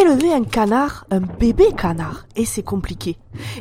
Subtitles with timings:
[0.00, 3.16] Élever un canard, un bébé canard, et c'est compliqué.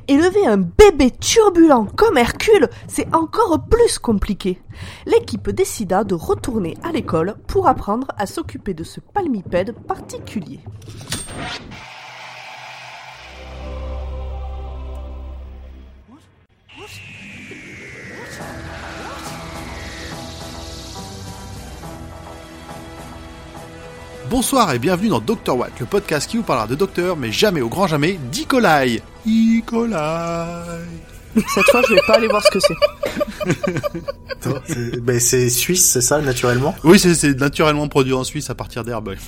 [0.08, 4.62] Élever un bébé turbulent comme Hercule, c'est encore plus compliqué.
[5.06, 10.60] L'équipe décida de retourner à l'école pour apprendre à s'occuper de ce palmipède particulier.
[24.30, 27.62] Bonsoir et bienvenue dans Dr Watt, le podcast qui vous parlera de docteur, mais jamais
[27.62, 29.02] au grand jamais d'Icolai.
[29.26, 29.98] Icolai.
[31.36, 32.74] Cette fois, je vais pas aller voir ce que c'est.
[35.02, 36.76] Ben, c'est suisse, c'est ça, naturellement?
[36.84, 39.16] Oui, c'est- naturellement produit en Suisse à partir d'herbes.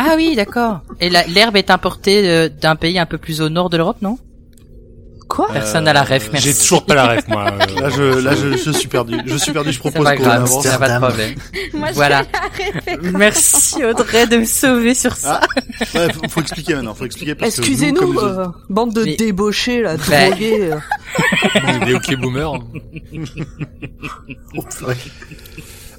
[0.00, 0.82] Ah oui, d'accord.
[1.00, 4.16] Et l'herbe est importée euh, d'un pays un peu plus au nord de l'Europe, non?
[5.28, 6.48] Quoi Personne n'a la ref, merci.
[6.48, 7.50] J'ai toujours pas la ref, moi.
[7.52, 7.80] euh.
[7.82, 9.20] Là, je, là, je, je suis perdu.
[9.26, 9.68] Je suis perdu.
[9.70, 10.62] Je C'est propose pas qu'on grave, avance.
[10.64, 11.34] c'est pas de problème.
[11.74, 12.22] Moi, Voilà.
[13.02, 15.40] Merci Audrey de me sauver sur ça.
[15.94, 16.94] Ouais, faut, faut expliquer maintenant.
[16.94, 20.30] Faut expliquer parce que nous, Excusez-nous, euh, bande de Mais- débauchés, là, Ben.
[20.30, 20.72] drogués.
[20.72, 21.84] euh.
[21.84, 22.60] Des hockey boomers.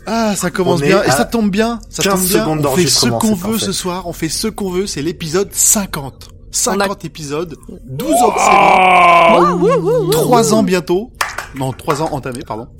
[0.06, 1.80] Ah, ça commence bien et ça tombe bien.
[1.90, 2.40] Ça 15 tombe bien.
[2.42, 3.66] secondes On fait ce qu'on veut parfait.
[3.66, 4.08] ce soir.
[4.08, 4.88] On fait ce qu'on veut.
[4.88, 6.30] C'est l'épisode 50.
[6.52, 7.56] 50 épisodes,
[7.86, 10.12] 12 Oh hors Ouah, ouh, ouh, ouh.
[10.12, 11.12] 3 ans bientôt.
[11.56, 12.68] Non, 3 ans entamés, pardon.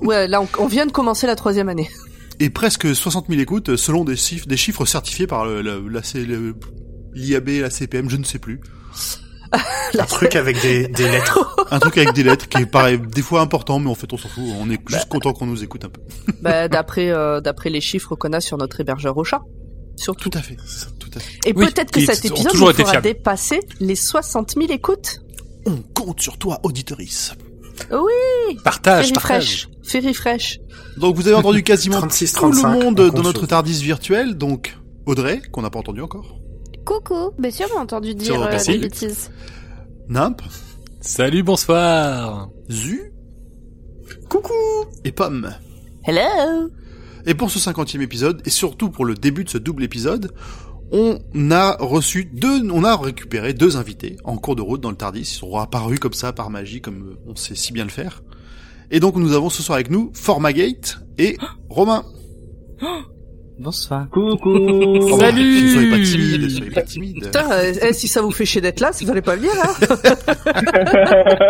[0.00, 1.88] Ouais, là, on, on vient de commencer la troisième année.
[2.40, 6.02] Et presque 60 000 écoutes selon des chiffres, des chiffres certifiés par le, le- la,
[6.02, 6.54] C- le-
[7.14, 8.60] l'IAB, la CPM, je ne sais plus.
[9.98, 11.56] Un truc avec des, des lettres.
[11.70, 14.18] Un truc avec des lettres qui est pareil, des fois important, mais en fait on
[14.18, 14.42] s'en fout.
[14.60, 16.00] On est juste content qu'on nous écoute un peu.
[16.42, 19.40] bah, d'après, euh, d'après les chiffres qu'on a sur notre hébergeur au chat.
[19.96, 20.28] Surtout.
[20.30, 20.56] Tout à fait,
[20.98, 21.38] tout à fait.
[21.48, 25.20] Et Oui, peut-être que cet épisode nous fera dépasser les 60 000 écoutes.
[25.66, 27.32] On compte sur toi, auditorice.
[28.64, 29.44] Partage, Ferry partage.
[29.62, 29.68] Fresh.
[29.82, 30.58] Ferry Fresh.
[30.96, 33.82] Donc vous avez entendu quasiment 36, tout le 35, monde on dans notre sur- Tardis
[33.82, 34.36] virtuel.
[34.36, 36.38] Donc Audrey, qu'on n'a pas entendu encore.
[36.84, 37.32] Coucou.
[37.38, 39.30] Bien sûr, j'ai entendu dire euh, des bêtises.
[40.08, 40.40] Nimp,
[41.00, 42.48] Salut, bonsoir.
[42.70, 43.12] Zu,
[44.28, 44.52] coucou
[45.04, 45.52] et Pomme.
[46.04, 46.70] Hello.
[47.26, 50.30] Et pour ce cinquantième épisode, et surtout pour le début de ce double épisode,
[50.92, 51.18] on
[51.50, 55.20] a reçu deux, on a récupéré deux invités en cours de route dans le Tardis.
[55.22, 58.22] Ils sont apparus comme ça par magie, comme euh, on sait si bien le faire.
[58.92, 61.36] Et donc nous avons ce soir avec nous Formagate et
[61.68, 62.04] Romain.
[63.58, 64.06] Bonsoir.
[64.10, 67.24] Coucou Oh, Salut Ne soyez pas timide, soyez pas timide.
[67.24, 69.50] Putain, euh, eh, si ça vous fait chier d'être là, ça fallait pas le dire,
[69.60, 69.74] hein.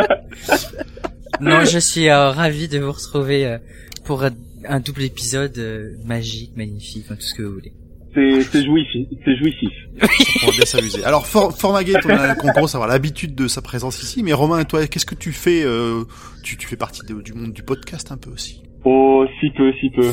[1.40, 3.58] Non, je suis euh, ravi de vous retrouver euh,
[4.04, 4.30] pour un-
[4.64, 7.72] un double épisode euh, magique, magnifique, tout ce que vous voulez.
[8.14, 9.08] C'est c'est jouissif.
[9.24, 9.70] C'est jouissif.
[10.42, 11.04] On va bien s'amuser.
[11.04, 14.32] Alors For Formagate, on, a, on commence à avoir l'habitude de sa présence ici, mais
[14.32, 16.04] Romain, toi, qu'est-ce que tu fais euh,
[16.42, 18.62] tu, tu fais partie de- du monde du podcast un peu aussi?
[18.84, 20.10] Oh, si peu, si peu.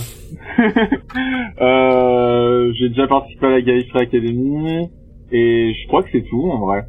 [1.62, 4.90] euh, j'ai déjà participé à la Gallifrey Academy
[5.32, 6.82] et je crois que c'est tout en vrai.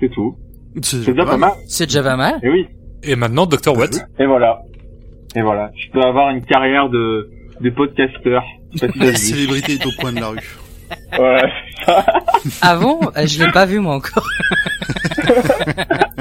[0.00, 0.36] C'est tout.
[0.82, 1.52] C'est déjà pas mal.
[1.66, 2.38] C'est déjà pas mal.
[2.42, 2.66] Et oui.
[3.02, 3.76] Et maintenant, Dr.
[3.76, 4.06] Watt.
[4.18, 4.62] Et voilà.
[5.36, 5.70] Et voilà.
[5.76, 7.30] Je peux avoir une carrière de
[7.60, 8.42] de podcasteur.
[8.96, 10.56] La célébrité est au coin de la rue.
[11.16, 11.48] Voilà.
[12.62, 14.26] Avant, euh, je l'ai pas vu moi encore.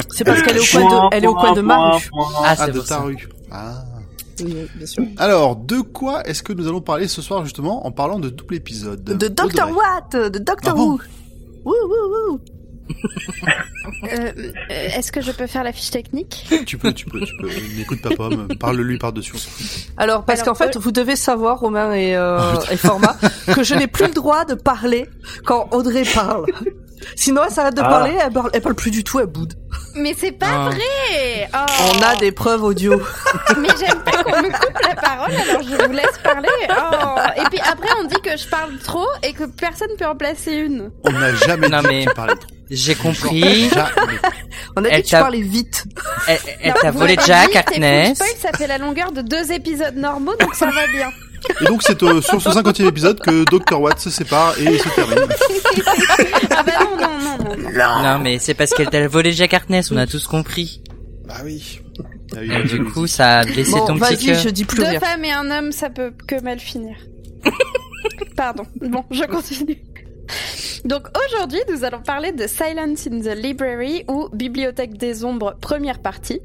[0.09, 2.09] C'est parce qu'elle est au coin de, elle est au coin de ma rue.
[2.15, 3.27] Ah, Ah, c'est de pour ta rue.
[3.51, 3.83] Ah.
[4.41, 5.03] Oui, bien sûr.
[5.17, 8.55] Alors, de quoi est-ce que nous allons parler ce soir justement en parlant de double
[8.55, 9.03] épisode?
[9.03, 9.43] De Dr.
[9.45, 9.71] Audrey.
[9.73, 10.55] Watt, de Dr.
[10.67, 10.99] Ah bon Who.
[11.65, 12.39] Wouh, wouh, wouh.
[14.03, 16.47] Euh, euh, Est-ce que je peux faire la fiche technique?
[16.65, 17.49] Tu peux, tu peux, tu peux.
[17.77, 19.33] N'écoute pas Pomme, parle-lui par-dessus.
[19.97, 22.39] Alors, parce qu'en fait, euh, vous devez savoir, Romain et, euh,
[22.71, 23.15] et Format,
[23.53, 25.07] que je n'ai plus le droit de parler
[25.45, 26.45] quand Audrey parle.
[27.15, 27.89] Sinon, elle s'arrête de Ah.
[27.89, 29.53] parler, elle parle, elle parle plus du tout, elle boude.
[29.95, 30.69] Mais c'est pas Ah.
[30.69, 31.93] vrai oh.
[31.97, 33.01] On a des preuves audio.
[33.57, 36.47] Mais j'aime pas qu'on me coupe la parole, alors je vous laisse parler.
[36.69, 37.19] Oh.
[37.41, 40.53] Et puis après, on dit que je parle trop et que personne peut en placer
[40.53, 40.91] une.
[41.05, 42.49] On n'a jamais Non, dit mais- que tu parlais trop.
[42.71, 43.69] J'ai compris.
[44.75, 45.83] On a dit Elle que tu parlais vite.
[46.27, 48.19] Elle, elle t'a volé Jack, Harkness.
[48.39, 51.09] ça fait la longueur de deux épisodes normaux, donc ça va bien.
[51.61, 53.79] Et donc c'est euh, sur ce 50e épisode que Dr.
[53.79, 55.19] Watt se sépare et se termine.
[56.55, 57.55] Ah bah non, non, non, non.
[57.63, 57.71] non.
[57.71, 58.03] Non.
[58.03, 60.81] Non, mais c'est parce qu'elle t'a volé Jack Harkness, on a tous compris.
[61.27, 61.79] Bah oui.
[62.35, 62.91] Ah oui, Et oui, du oui.
[62.91, 64.39] coup, ça a blessé Bon, ton petit cœur.
[64.39, 64.99] je dis plus Deux rien.
[64.99, 66.95] femmes et un homme, ça peut que mal finir.
[68.35, 68.63] Pardon.
[68.81, 69.77] Bon, je continue.
[70.85, 75.99] Donc aujourd'hui, nous allons parler de Silence in the Library ou Bibliothèque des Ombres, première
[75.99, 76.41] partie.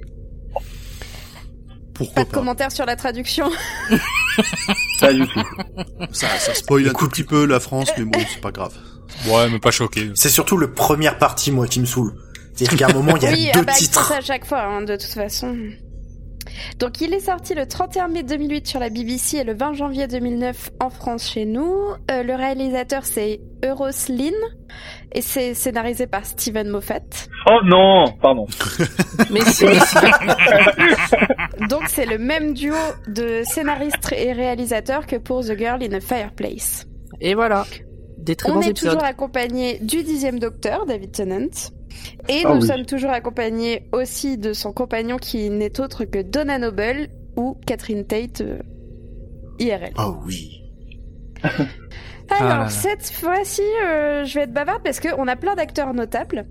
[1.98, 3.50] Pourquoi Pas de pas commentaires sur la traduction.
[5.00, 5.42] Pas du tout.
[6.12, 8.72] ça, ça spoil un tout petit peu la France, mais bon, c'est pas grave.
[9.26, 10.12] Ouais, mais pas choqué.
[10.14, 12.14] C'est surtout le première partie, moi, qui me saoule.
[12.54, 14.04] C'est-à-dire qu'à un moment, il y a oui, deux ah bah, c'est titres.
[14.06, 15.56] ça à chaque fois, hein, de toute façon.
[16.78, 20.06] Donc il est sorti le 31 mai 2008 sur la BBC et le 20 janvier
[20.06, 21.74] 2009 en France chez nous.
[22.10, 24.34] Euh, le réalisateur c'est Euros Lynn
[25.12, 27.00] et c'est scénarisé par Steven Moffat.
[27.46, 28.46] Oh non, pardon.
[29.30, 29.66] Mais c'est
[31.68, 32.74] Donc c'est le même duo
[33.08, 36.86] de scénariste et réalisateur que pour The Girl in a Fireplace.
[37.20, 37.64] et voilà,
[38.18, 38.90] des très On bons est épisodes.
[38.92, 41.48] toujours accompagné du dixième docteur, David Tennant.
[42.28, 42.66] Et Ah nous oui.
[42.66, 48.04] sommes toujours accompagnés aussi de son compagnon qui n'est autre que Donna Noble ou Catherine
[48.06, 48.58] Tate euh,
[49.58, 49.92] IRL.
[49.98, 50.62] Oh oui.
[51.42, 51.66] Alors,
[52.30, 52.68] Ah là là.
[52.68, 56.46] cette fois-ci, euh, je vais être bavarde parce qu'on a plein d'acteurs notables.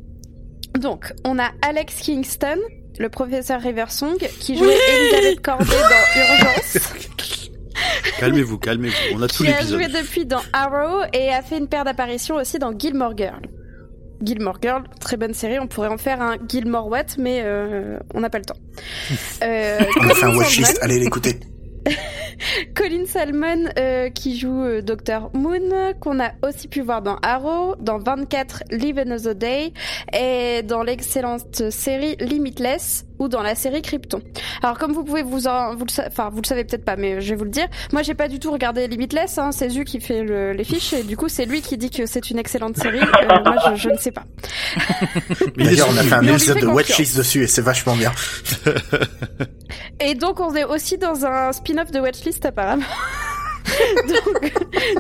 [0.80, 2.58] Donc, on a Alex Kingston,
[3.00, 6.94] le professeur Riversong, qui jouait Elisabeth Corday dans Urgence,
[8.20, 8.96] Calmez-vous, calmez-vous.
[9.16, 9.82] On a tout qui a l'épisode.
[9.82, 13.42] joué depuis dans Arrow et a fait une paire d'apparitions aussi dans Gilmore Girl.
[14.22, 18.20] Gilmore Girl, très bonne série, on pourrait en faire un Gilmore What, mais euh, on
[18.22, 18.58] n'a pas le temps.
[19.44, 21.40] Euh, On a fait un Colin watchlist, Salmon- allez l'écouter.
[22.76, 27.76] Colin Salmon euh, qui joue euh, Dr Moon, qu'on a aussi pu voir dans Arrow,
[27.80, 29.74] dans 24 Live Another Day
[30.14, 34.22] et dans l'excellente série Limitless ou dans la série Krypton.
[34.62, 37.22] Alors comme vous pouvez vous en, vous le, enfin vous le savez peut-être pas, mais
[37.22, 37.68] je vais vous le dire.
[37.94, 40.94] Moi j'ai pas du tout regardé Limitless, hein, c'est Zu qui fait le- les fiches
[40.94, 43.00] et du coup c'est lui qui dit que c'est une excellente série.
[43.00, 44.24] Euh, moi je, je ne sais pas.
[45.58, 48.12] D'ailleurs, on a fait un épisode de watchlist dessus et c'est vachement bien.
[50.00, 52.84] Et donc on est aussi dans un spin-off de Watchlist apparemment.
[54.08, 54.54] donc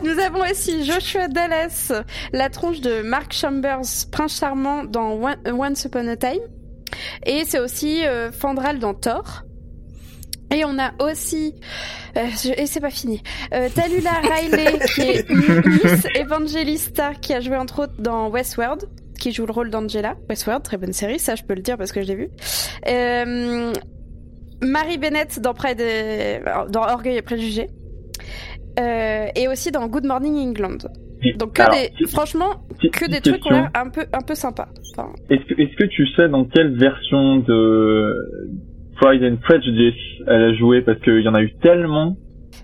[0.03, 1.91] nous avons aussi Joshua Dallas,
[2.33, 3.81] la tronche de Mark Chambers,
[4.11, 6.39] prince charmant dans One- Once Upon a Time.
[7.25, 9.43] Et c'est aussi euh, Fandral dans Thor.
[10.53, 11.53] Et on a aussi,
[12.15, 13.21] euh, je- et c'est pas fini,
[13.53, 18.83] euh, Talula Riley qui est Miss Evangelista qui a joué entre autres dans Westworld,
[19.19, 20.15] qui joue le rôle d'Angela.
[20.29, 22.29] Westworld, très bonne série, ça je peux le dire parce que je l'ai vu.
[22.87, 23.73] Euh,
[24.61, 27.69] Marie Bennett dans Pride et- dans Orgueil et Préjugés.
[28.79, 30.77] Euh, et aussi dans Good Morning England.
[31.37, 32.63] Donc que Alors, des, franchement,
[32.93, 33.55] que des petite trucs qui ont question.
[33.55, 34.69] l'air un peu, un peu sympas.
[34.97, 38.13] Enfin, Est-ce que, est-ce que tu sais dans quelle version de
[38.99, 39.93] Pride and Prejudice
[40.27, 40.81] elle a joué?
[40.81, 42.17] Parce qu'il y en a eu tellement.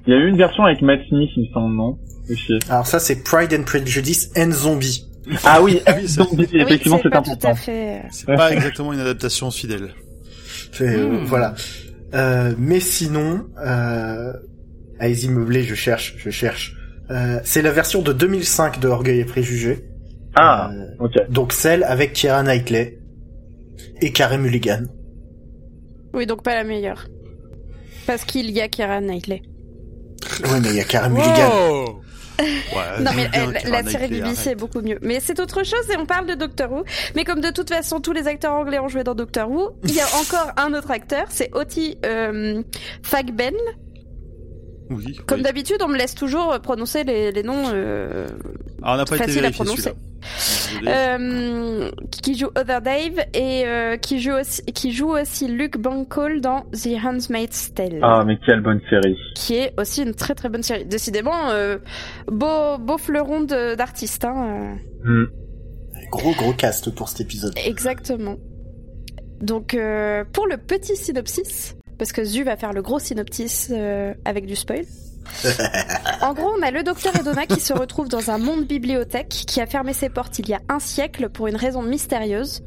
[0.07, 1.97] Il y a eu une version avec Matt Smith, il me semble, non?
[2.69, 5.05] Alors ça, c'est Pride and Prejudice and Zombie.
[5.45, 7.53] Ah oui, Oui, ça- donc, oui, effectivement, c'est important.
[7.55, 7.97] fait.
[7.97, 9.89] euh, C'est pas exactement une adaptation fidèle.
[10.71, 11.25] C'est, euh, Hmm.
[11.25, 11.53] Voilà.
[12.15, 14.33] Euh, mais sinon, euh...
[14.99, 16.75] allez-y meublé, je cherche, je cherche.
[17.11, 19.85] Euh, c'est la version de 2005 de Orgueil et Préjugés.
[20.35, 21.29] Ah, Euh, ok.
[21.29, 22.99] donc celle avec Keira Knightley
[24.01, 24.83] et Carey Mulligan.
[26.13, 27.05] Oui, donc pas la meilleure.
[28.07, 29.41] Parce qu'il y a Keira Knightley.
[30.43, 31.49] Ouais, mais il y a Carey Mulligan.
[31.49, 31.99] Wow
[32.39, 34.97] Ouais, Non mais elle- la série BBC est beaucoup mieux.
[35.03, 36.83] Mais c'est autre chose et on parle de Doctor Who.
[37.15, 39.93] Mais comme de toute façon tous les acteurs anglais ont joué dans Doctor Who, il
[39.93, 42.63] y a encore un autre acteur, c'est Oti euh,
[43.03, 43.53] Fagben.
[44.89, 45.19] Oui.
[45.25, 45.43] Comme oui.
[45.43, 48.27] d'habitude, on me laisse toujours prononcer les, les noms euh,
[48.81, 49.93] Ah, on n'a pas été facile à vérifié prononcer.
[50.87, 56.41] euh, qui joue Other Dave et euh, qui joue aussi qui joue aussi Luke Bankole
[56.41, 57.99] dans The Handmaid's Tale.
[58.01, 59.17] Ah, mais quelle bonne série.
[59.35, 60.85] qui est aussi une très très bonne série.
[60.85, 61.77] Décidément, euh,
[62.27, 64.25] beau, beau fleuron d'artistes.
[64.25, 65.25] Hein, Hmm.
[66.11, 67.53] Gros gros cast pour cet épisode.
[67.65, 68.35] exactement.
[69.41, 74.13] Donc, euh, pour le petit synopsis, parce que Zu va faire le gros synopsis euh,
[74.25, 74.85] avec du spoil.
[76.21, 79.61] en gros, on a le docteur Edona qui se retrouve dans un monde bibliothèque qui
[79.61, 82.63] a fermé ses portes il y a un siècle pour une raison mystérieuse.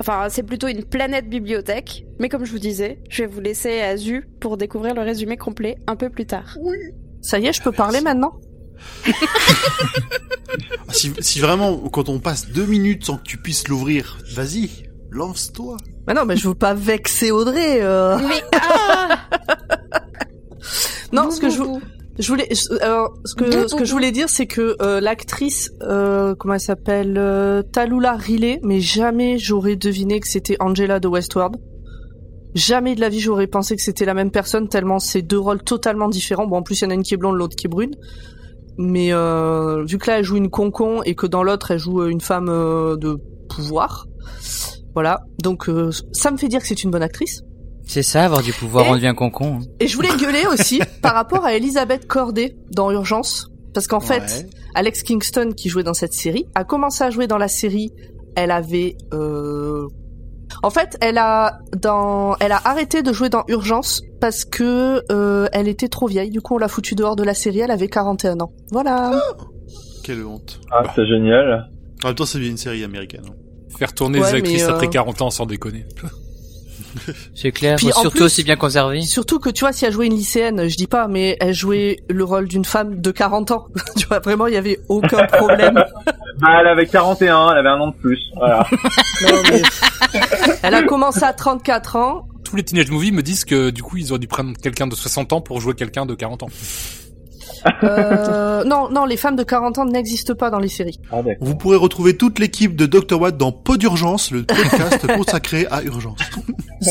[0.00, 2.06] Enfin, c'est plutôt une planète bibliothèque.
[2.18, 5.36] Mais comme je vous disais, je vais vous laisser à Zu pour découvrir le résumé
[5.36, 6.56] complet un peu plus tard.
[7.20, 8.32] Ça y est, je peux parler maintenant
[10.88, 14.89] Ah, si, si vraiment, quand on passe deux minutes sans que tu puisses l'ouvrir, vas-y,
[15.10, 15.76] lance-toi.
[16.06, 17.78] Mais non, mais je veux pas vexer Audrey.
[17.82, 18.16] euh.
[18.18, 19.18] Mais ah
[21.12, 21.62] Non, ce que je,
[22.18, 25.70] je voulais, je- alors, ce que, ce que je voulais dire, c'est que euh, l'actrice,
[25.82, 31.08] euh, comment elle s'appelle, euh, Talula Riley, mais jamais j'aurais deviné que c'était Angela de
[31.08, 31.56] Westworld.
[32.54, 35.62] Jamais de la vie j'aurais pensé que c'était la même personne, tellement c'est deux rôles
[35.62, 36.46] totalement différents.
[36.48, 37.94] Bon, en plus il y en a une qui est blonde, l'autre qui est brune.
[38.76, 42.02] Mais euh, vu que là elle joue une concon et que dans l'autre elle joue
[42.02, 44.06] euh, une femme euh, de pouvoir,
[44.94, 45.20] voilà.
[45.42, 47.42] Donc euh, ça me fait dire que c'est une bonne actrice.
[47.86, 49.56] C'est ça, avoir du pouvoir, Et- on devient concon.
[49.60, 49.64] hein.
[49.80, 53.48] Et je voulais gueuler aussi par rapport à Elisabeth Corday dans Urgence.
[53.74, 54.46] Parce qu'en fait.
[54.74, 57.90] Alex Kingston, qui jouait dans cette série, a commencé à jouer dans la série.
[58.36, 58.96] Elle avait...
[59.12, 59.88] Euh...
[60.62, 62.36] En fait, elle a, dans...
[62.38, 66.30] elle a arrêté de jouer dans Urgence parce que euh, elle était trop vieille.
[66.30, 67.58] Du coup, on l'a foutue dehors de la série.
[67.60, 68.52] Elle avait 41 ans.
[68.70, 69.20] Voilà.
[70.04, 70.60] Quelle honte.
[70.70, 71.68] Ah, c'est génial.
[72.04, 73.24] En même temps, c'est bien une série américaine.
[73.28, 73.34] hein.
[73.78, 75.86] Faire tourner Ouais, des actrices euh, après 40 ans sans déconner.
[77.36, 79.02] C'est clair, Puis, surtout plus- aussi bien conservé.
[79.02, 82.00] Surtout que tu vois, si elle jouait une lycéenne, je dis pas, mais elle jouait
[82.08, 83.66] le rôle d'une femme de 40 ans.
[83.96, 85.82] tu vois, vraiment, il y avait aucun problème.
[86.40, 88.18] Bah, elle avait 41, elle avait un an de plus.
[88.34, 88.66] Voilà.
[89.22, 89.60] Non, mais-
[90.62, 92.28] Elle a commencé à 34 ans.
[92.44, 94.94] Tous les teenage movies me disent que du coup ils auraient dû prendre quelqu'un de
[94.94, 96.48] 60 ans pour jouer quelqu'un de 40 ans.
[97.82, 100.98] Euh, non, non, les femmes de 40 ans n'existent pas dans les séries.
[101.12, 101.20] Ah.
[101.40, 103.20] Vous pourrez retrouver toute l'équipe de Dr.
[103.20, 106.18] Watt dans Pod d'urgence, le podcast consacré à urgence.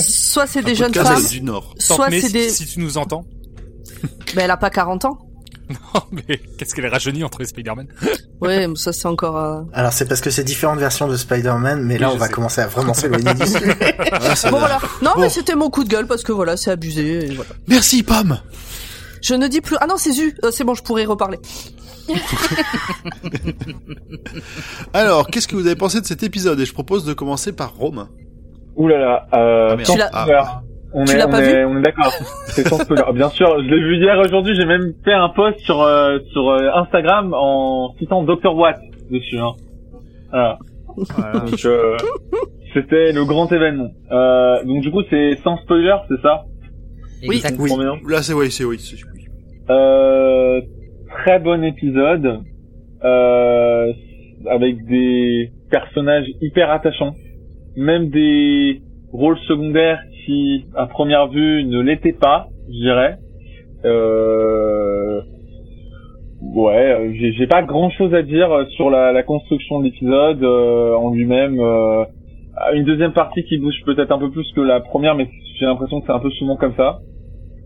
[0.01, 1.73] Soit c'est des Un jeunes femmes, du Nord.
[1.79, 2.49] soit Mais c'est si, des...
[2.49, 3.25] si tu nous entends,
[4.35, 5.17] Ben, elle a pas 40 ans.
[5.93, 7.85] Oh, mais qu'est-ce qu'elle est rajeunie entre les Spider-Man
[8.41, 9.37] Ouais, mais ça c'est encore...
[9.37, 12.25] euh, Alors c'est parce que c'est différentes versions de Spider-Man, mais là Oui, on va
[12.25, 12.31] sais.
[12.31, 13.75] commencer à vraiment s'éloigner du sujet.
[14.11, 14.79] Ah, Bon voilà.
[15.03, 15.21] Non Bon.
[15.21, 17.25] mais c'était mon coup de gueule parce que voilà, c'est abusé.
[17.25, 17.51] et voilà.
[17.67, 18.39] Merci, Pomme
[19.21, 19.75] Je ne dis plus...
[19.81, 20.35] Ah non, c'est Zu.
[20.43, 21.37] Euh, c'est bon, je pourrais reparler.
[24.93, 26.59] Alors, qu'est-ce que vous avez pensé de cet épisode?
[26.59, 28.07] Et je propose de commencer par Rome.
[28.75, 30.21] Ouh là là, euh, Ah, sans Tu l'as- Ah.
[30.23, 30.41] spoiler.
[30.91, 32.11] On Tu est, l'as on pas est, on est d'accord.
[32.47, 33.03] C'est sans spoiler.
[33.13, 36.49] Bien sûr, je l'ai vu hier aujourd'hui, j'ai même fait un post sur, euh, sur
[36.49, 38.55] euh, Instagram en citant Dr.
[38.55, 38.79] Watt
[39.11, 39.53] dessus, hein.
[40.31, 40.57] Voilà.
[41.45, 41.95] Donc, euh,
[42.73, 43.89] c'était le grand événement.
[44.11, 46.43] Euh, donc du coup, c'est sans spoiler, c'est ça?
[47.27, 47.41] Oui.
[47.59, 47.69] Oui.
[48.07, 48.77] Là, c'est oui, c'est oui.
[48.79, 49.25] c'est- oui.
[49.69, 50.61] Euh,
[51.23, 52.39] très bon épisode,
[53.03, 53.85] euh,
[54.49, 57.13] avec des personnages hyper attachants,
[57.75, 63.17] même des rôles secondaires qui, à première vue, ne l'étaient pas, je dirais.
[63.85, 65.21] Euh,
[66.41, 71.11] ouais, j'ai pas grand chose à dire sur la, la construction de l'épisode euh, en
[71.11, 71.59] lui-même.
[71.59, 72.03] euh,
[72.73, 75.27] une deuxième partie qui bouge peut-être un peu plus que la première, mais
[75.59, 76.99] j'ai l'impression que c'est un peu souvent comme ça,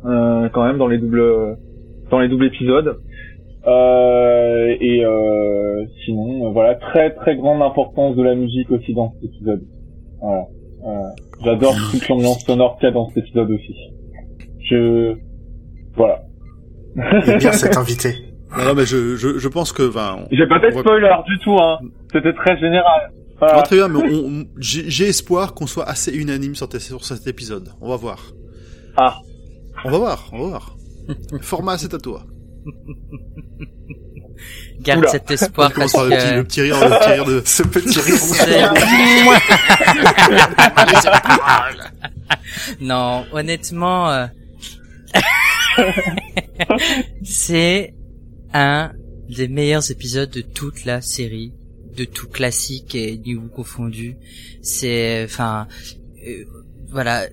[0.06, 1.58] euh, quand même dans les doubles
[2.12, 2.98] dans les doubles épisodes.
[3.66, 9.14] Euh, et euh, sinon, euh, voilà, très très grande importance de la musique aussi dans
[9.14, 9.62] cet épisode.
[10.22, 10.46] Voilà.
[10.86, 11.10] Euh,
[11.46, 13.74] J'adore toute l'ambiance sonore qu'il y a dans cet épisode aussi.
[14.70, 15.16] Je...
[15.96, 16.22] Voilà.
[17.28, 18.10] Et bien cet invité.
[18.58, 21.56] Non, non, mais je, je, je pense que, on- J'ai pas fait spoiler du tout,
[21.60, 21.80] hein.
[22.12, 23.12] C'était très général.
[23.40, 23.60] Voilà.
[23.60, 24.00] Ah, très bien, mais
[24.58, 27.74] j'ai j'ai espoir qu'on soit assez unanime sur, tes- sur cet épisode.
[27.82, 28.20] On va voir.
[28.96, 29.18] Ah.
[29.86, 30.78] On va voir, on va voir.
[31.42, 32.26] Format, c'est à toi.
[34.80, 35.10] Garde Oula.
[35.10, 36.48] cet espoir On parce par le petit, le que...
[36.48, 37.42] petit rire, le petit rire de...
[37.46, 38.74] Ce petit rire.
[42.82, 44.28] non, honnêtement, euh,
[47.24, 47.94] c'est
[48.54, 48.92] un
[49.30, 51.54] des meilleurs épisodes de toute la série,
[51.96, 54.16] de tout classique et niveau confondu.
[54.62, 55.68] C'est, enfin,
[56.28, 56.44] euh,
[56.90, 57.28] voilà.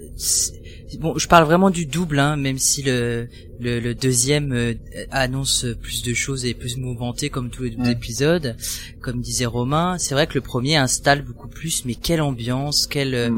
[0.98, 3.28] Bon, je parle vraiment du double, hein, même si le
[3.60, 4.74] le, le deuxième euh,
[5.10, 7.92] annonce plus de choses et plus mouvementé comme tous les deux Ouais.
[7.92, 8.56] épisodes,
[9.00, 9.98] comme disait Romain.
[9.98, 13.30] C'est vrai que le premier installe beaucoup plus, mais quelle ambiance, quelle euh,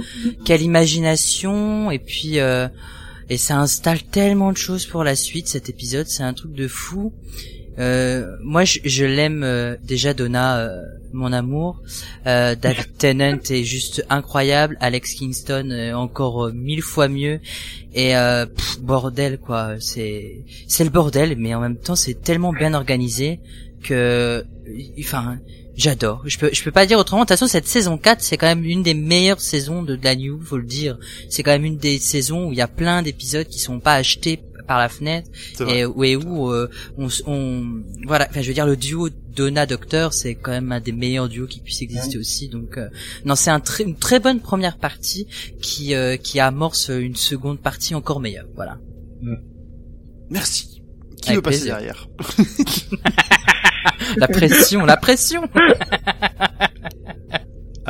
[0.45, 2.39] quelle imagination et puis
[3.29, 6.67] et ça installe tellement de choses pour la suite cet épisode c'est un truc de
[6.69, 7.13] fou
[7.79, 11.81] euh, moi je, je l'aime euh, déjà Donna euh, mon amour
[12.27, 17.41] euh, David Tennant est juste incroyable Alex Kingston encore euh, mille fois mieux
[17.95, 22.53] et euh, pff, bordel quoi c'est c'est le bordel mais en même temps c'est tellement
[22.53, 23.41] bien organisé
[23.83, 24.45] que
[25.01, 25.39] enfin
[25.75, 26.23] J'adore.
[26.27, 27.23] Je peux, je peux pas dire autrement.
[27.23, 30.05] De toute façon, cette saison 4, c'est quand même une des meilleures saisons de, de
[30.05, 30.99] la New, faut le dire.
[31.31, 33.95] C'est quand même une des saisons où il y a plein d'épisodes qui sont pas
[33.95, 35.31] achetés par la fenêtre
[35.69, 38.27] et où, et où euh, on, on, voilà.
[38.31, 41.47] Enfin, je veux dire, le duo Donna Docteur, c'est quand même un des meilleurs duos
[41.47, 42.49] qui puisse exister aussi.
[42.49, 42.89] Donc, euh,
[43.25, 45.27] non, c'est un très, une très bonne première partie
[45.61, 48.47] qui, euh, qui amorce une seconde partie encore meilleure.
[48.55, 48.79] Voilà.
[50.31, 50.83] Merci.
[51.21, 51.77] Qui Avec veut passer plaisir.
[51.77, 52.09] derrière?
[54.17, 55.43] La pression, la pression.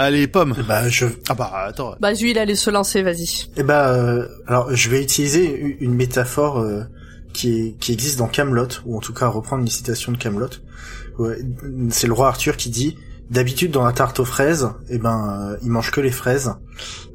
[0.03, 0.55] Allez, Pomme.
[0.67, 1.95] bah je, Ah bah, attends.
[2.01, 3.47] Bah Zu, il allait se lancer, vas-y.
[3.57, 6.83] eh bah euh, alors je vais utiliser une métaphore euh,
[7.33, 10.49] qui est, qui existe dans Camelot ou en tout cas reprendre une citation de Camelot.
[11.19, 11.37] Ouais,
[11.91, 12.97] c'est le roi Arthur qui dit
[13.31, 16.53] d'habitude dans la tarte aux fraises, eh ben euh, il mange que les fraises.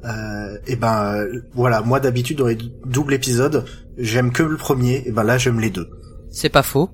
[0.06, 3.65] Euh, et ben euh, voilà, moi d'habitude dans les dou- doubles épisodes,
[3.98, 5.89] j'aime que le premier, et ben là j'aime les deux.
[6.32, 6.89] C'est pas faux.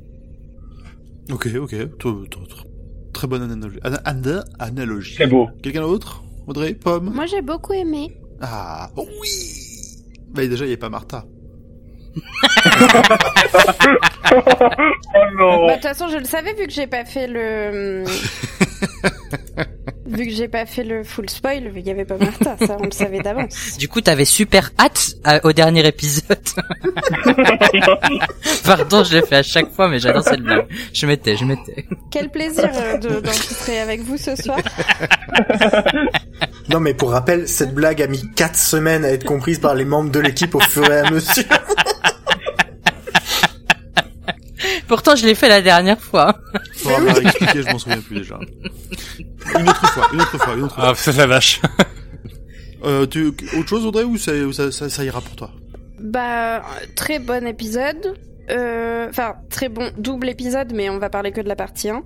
[1.31, 1.75] Ok, ok.
[3.13, 3.79] Très bonne analogie.
[3.83, 5.15] Ana- ana- analogie.
[5.15, 5.47] Très beau.
[5.61, 6.23] Quelqu'un d'autre?
[6.47, 7.11] Audrey Pomme?
[7.13, 8.17] Moi, j'ai beaucoup aimé.
[8.41, 9.29] Ah, oh oui
[10.31, 11.25] Bah déjà, il n'y a pas Martha.
[15.15, 15.67] Oh non.
[15.67, 18.03] Bah, de toute façon, je le savais vu que j'ai pas fait le.
[20.05, 22.83] vu que j'ai pas fait le full spoil, il y avait pas Martha, ça on
[22.85, 23.77] le savait d'avance.
[23.79, 26.37] Du coup, t'avais super hâte à- au dernier épisode.
[28.65, 30.65] Pardon, je l'ai fait à chaque fois, mais j'adore cette blague.
[30.93, 31.85] Je m'étais, je m'étais.
[32.11, 34.59] Quel plaisir euh, de- d'enregistrer avec vous ce soir.
[36.69, 39.85] Non, mais pour rappel, cette blague a mis 4 semaines à être comprise par les
[39.85, 41.43] membres de l'équipe au fur et à mesure.
[44.93, 46.37] Pourtant, je l'ai fait la dernière fois.
[46.75, 48.39] Faudra me réexpliquer, je m'en souviens plus déjà.
[49.57, 50.89] Une autre fois, une autre fois, une autre fois.
[50.89, 51.61] Ah, c'est la vache.
[52.85, 55.49] Euh, tu, autre chose Audrey ou ça, ça, ça, ça ira pour toi?
[55.99, 56.61] Bah,
[56.95, 58.13] très bon épisode.
[58.51, 62.03] Euh, Enfin, très bon double épisode, mais on va parler que de la partie 1.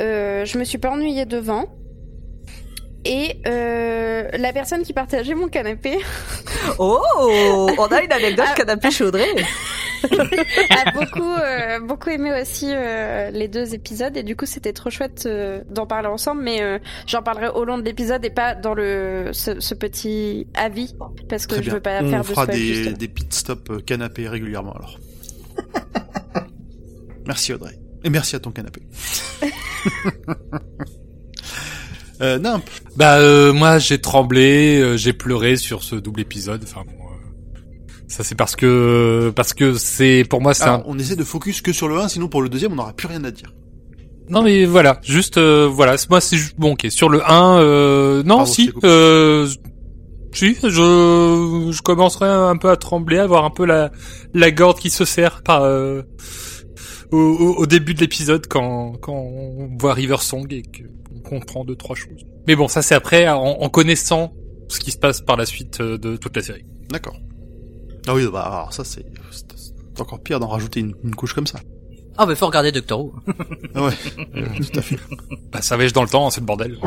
[0.00, 1.66] Euh, je me suis pas ennuyée devant.
[3.10, 5.98] Et euh, la personne qui partageait mon canapé
[6.78, 7.00] Oh,
[7.78, 8.54] on a une anecdote Ah.
[8.54, 9.26] canapé chez Audrey.
[10.04, 14.90] a beaucoup, euh, beaucoup aimé aussi euh, les deux épisodes et du coup c'était trop
[14.90, 18.54] chouette euh, d'en parler ensemble mais euh, j'en parlerai au long de l'épisode et pas
[18.54, 20.94] dans le ce, ce petit avis
[21.28, 21.74] parce que Très je bien.
[21.74, 24.98] veux pas On faire de fera spoil des, des pit stops canapé régulièrement alors.
[27.26, 27.72] merci Audrey.
[28.04, 28.82] Et merci à ton canapé.
[32.20, 32.38] Euh.
[32.96, 36.62] Bah euh, moi j'ai tremblé, euh, j'ai pleuré sur ce double épisode.
[36.64, 37.60] Enfin bon, euh,
[38.08, 40.84] ça c'est parce que parce que c'est pour moi c'est Alors, un...
[40.86, 43.06] on essaie de focus que sur le 1, sinon pour le deuxième on n'aura plus
[43.08, 43.52] rien à dire.
[44.30, 48.22] non mais voilà juste euh, voilà moi c'est juste bon ok sur le 1 euh,
[48.24, 49.46] non Pardon, si euh,
[50.32, 53.90] si je je commencerai un peu à trembler, à avoir un peu la
[54.34, 56.02] la gorge qui se serre par euh,
[57.10, 60.97] au, au, début de l'épisode quand quand on voit River Song et qu'on
[61.28, 62.24] comprend deux trois choses.
[62.46, 64.32] Mais bon ça c'est après en, en connaissant
[64.68, 66.64] ce qui se passe par la suite euh, de toute la série.
[66.90, 67.16] D'accord.
[68.06, 69.44] Ah oui, bah alors ça c'est c'est-
[69.94, 71.58] c'est encore pire d'en rajouter une, une couche comme ça.
[72.16, 73.12] Ah, bah faut regarder Doctor Who.
[73.74, 73.92] Ah ouais,
[74.36, 74.98] euh, tout à fait.
[75.52, 76.78] Bah ça vèche dans le temps, c'est le bordel.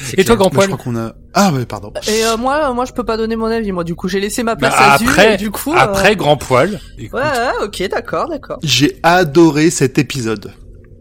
[0.00, 1.14] C'est Et toi grand je poil crois qu'on a.
[1.34, 1.92] Ah ouais, pardon.
[2.08, 3.72] Et euh, moi, moi, je peux pas donner mon avis.
[3.72, 5.72] Moi, du coup, j'ai laissé ma place Bah, à après et du coup.
[5.72, 6.80] euh, après grand poil.
[6.98, 8.58] écoute, Ouais, ouais, ok, d'accord, d'accord.
[8.62, 10.52] J'ai adoré cet épisode.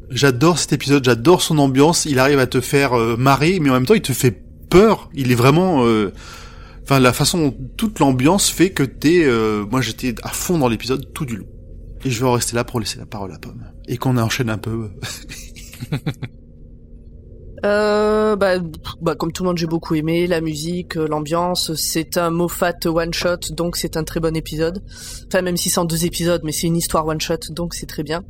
[0.10, 2.06] J'adore cet épisode, j'adore son ambiance.
[2.06, 4.32] Il arrive à te faire euh, marrer, mais en même temps, il te fait
[4.70, 5.10] peur.
[5.14, 5.86] Il est vraiment.
[5.86, 6.12] euh,
[6.84, 9.24] Enfin, la façon toute l'ambiance fait que t'es.
[9.26, 11.48] euh, Moi, j'étais à fond dans l'épisode tout du long.
[12.04, 13.64] Et je vais en rester là pour laisser la parole à Pomme.
[13.88, 14.90] Et qu'on enchaîne un peu.
[17.66, 18.60] Euh, bah,
[19.02, 21.74] bah, comme tout le monde, j'ai beaucoup aimé la musique, euh, l'ambiance.
[21.74, 24.84] C'est un Moffat one shot, donc c'est un très bon épisode.
[25.28, 27.88] Enfin, même si c'est en deux épisodes, mais c'est une histoire one shot, donc c'est
[27.88, 28.24] très bien.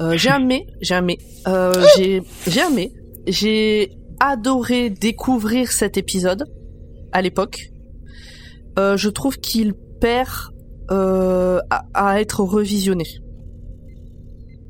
[0.00, 1.18] Euh, j'ai aimé, j'ai aimé,
[1.48, 2.92] euh, j'ai, j'ai aimé,
[3.26, 6.44] j'ai adoré découvrir cet épisode
[7.12, 7.70] à l'époque.
[8.76, 10.30] Je trouve qu'il perd
[10.90, 13.04] à, à être revisionné.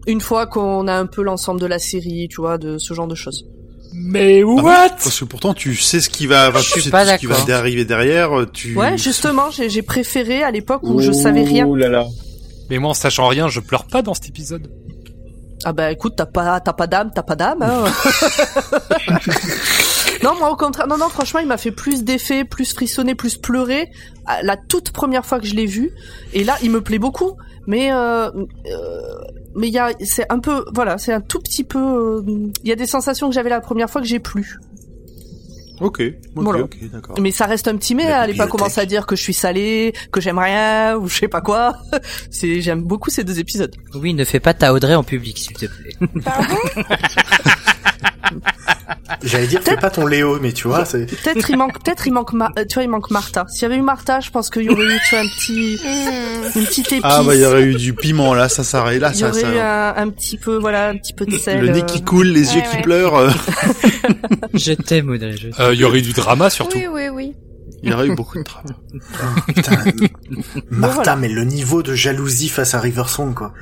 [0.06, 3.08] Une fois qu'on a un peu l'ensemble de la série, tu vois, de ce genre
[3.08, 3.48] de choses.
[3.96, 4.88] Mais Ah what?
[4.90, 7.16] Parce que pourtant, tu sais ce qui va, Je tu suis sais pas tout ce
[7.16, 8.30] qui va arriver derrière.
[8.52, 8.76] Tu.
[8.76, 11.66] Ouais, justement, j'ai préféré à l'époque où je savais rien.
[11.66, 12.06] Ouh là là.
[12.70, 14.68] Mais moi en sachant rien, je pleure pas dans cet épisode.
[15.66, 17.62] Ah bah écoute, t'as pas, t'as pas d'âme, t'as pas d'âme.
[17.62, 17.84] Hein.
[20.24, 23.36] non, moi au contraire, non, non, franchement, il m'a fait plus d'effet, plus frissonner, plus
[23.36, 23.90] pleurer
[24.42, 25.90] la toute première fois que je l'ai vu.
[26.32, 27.32] Et là, il me plaît beaucoup,
[27.66, 28.42] mais euh, euh,
[29.54, 31.78] mais il y a, c'est un peu, voilà, c'est un tout petit peu.
[31.78, 32.22] euh,
[32.62, 34.58] Il y a des sensations que j'avais la première fois que j'ai plus.
[35.80, 36.00] Ok.
[36.00, 36.44] Ok.
[36.44, 36.66] Voilà.
[36.92, 37.16] D'accord.
[37.20, 38.04] Mais ça reste un petit mais.
[38.04, 38.50] Allez pas bibliothèque.
[38.52, 41.76] commencer à dire que je suis salé, que j'aime rien ou je sais pas quoi.
[42.30, 43.74] C'est, j'aime beaucoup ces deux épisodes.
[43.94, 45.96] Oui, ne fais pas ta Audrey en public, s'il te plaît.
[46.24, 46.54] Pardon?
[49.22, 51.06] J'allais dire, fais pas ton Léo, mais tu vois, c'est...
[51.06, 53.44] Peut-être il manque, peut-être il manque, Ma- euh, tu vois, il manque Martha.
[53.48, 55.78] S'il y avait eu Martha, je pense qu'il y aurait eu, tu vois, un petit,
[55.84, 56.58] Hmm.
[56.58, 57.00] une petite épice.
[57.04, 59.28] Ah bah il y aurait eu du piment là, ça s'arrête là, Il y ça.
[59.30, 59.50] aurait ça...
[59.54, 61.60] eu un, un petit peu, voilà, un petit peu de sel.
[61.60, 61.84] Le nez euh.
[61.86, 62.68] qui coule, les Ouais, yeux ouais.
[62.76, 63.16] qui pleurent.
[63.16, 63.30] euh,
[64.54, 65.34] je t'aime, Audrey.
[65.60, 66.76] Euh, Il y aurait eu du drama surtout.
[66.78, 67.34] Oui, oui, oui.
[67.82, 68.72] Il y aurait eu beaucoup de travail.
[69.54, 69.76] Putain,
[70.70, 71.16] Martha, voilà.
[71.16, 73.52] mais le niveau de jalousie face à Riversong, quoi.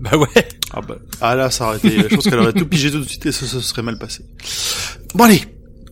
[0.00, 0.48] Bah ouais.
[0.72, 3.08] Ah bah, ah là, ça aurait été, je pense qu'elle aurait tout pigé tout de
[3.08, 4.24] suite et ça, ça serait mal passé.
[5.14, 5.42] Bon allez,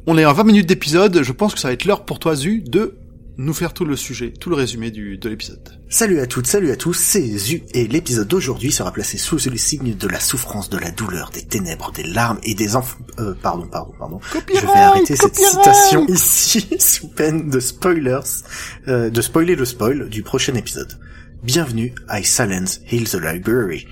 [0.06, 2.34] on est à 20 minutes d'épisode, je pense que ça va être l'heure pour toi,
[2.34, 2.96] Zu, de
[3.36, 5.80] nous faire tout le sujet, tout le résumé du, de l'épisode.
[5.88, 9.56] Salut à toutes, salut à tous, c'est Zu, et l'épisode d'aujourd'hui sera placé sous le
[9.56, 12.98] signe de la souffrance, de la douleur, des ténèbres, des larmes et des enfants...
[13.18, 14.20] Euh, pardon, pardon, pardon.
[14.34, 18.20] Je vais arrêter cette citation ici, sous peine de spoilers,
[18.88, 20.98] euh, de spoiler le spoil du prochain épisode.
[21.42, 23.86] Bienvenue à Silence Hill the Library.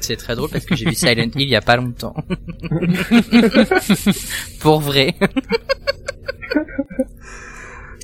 [0.00, 2.14] C'est très drôle parce que j'ai vu Silent Hill il y a pas longtemps.
[4.60, 5.14] Pour vrai.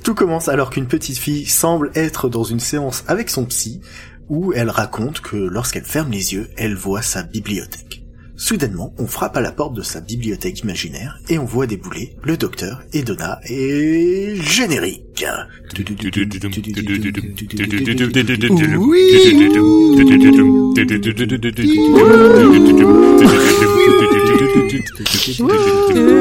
[0.02, 3.82] Tout commence alors qu'une petite fille semble être dans une séance avec son psy,
[4.30, 7.91] où elle raconte que lorsqu'elle ferme les yeux, elle voit sa bibliothèque.
[8.42, 12.36] Soudainement, on frappe à la porte de sa bibliothèque imaginaire et on voit débouler le
[12.36, 15.24] docteur et Donna et générique.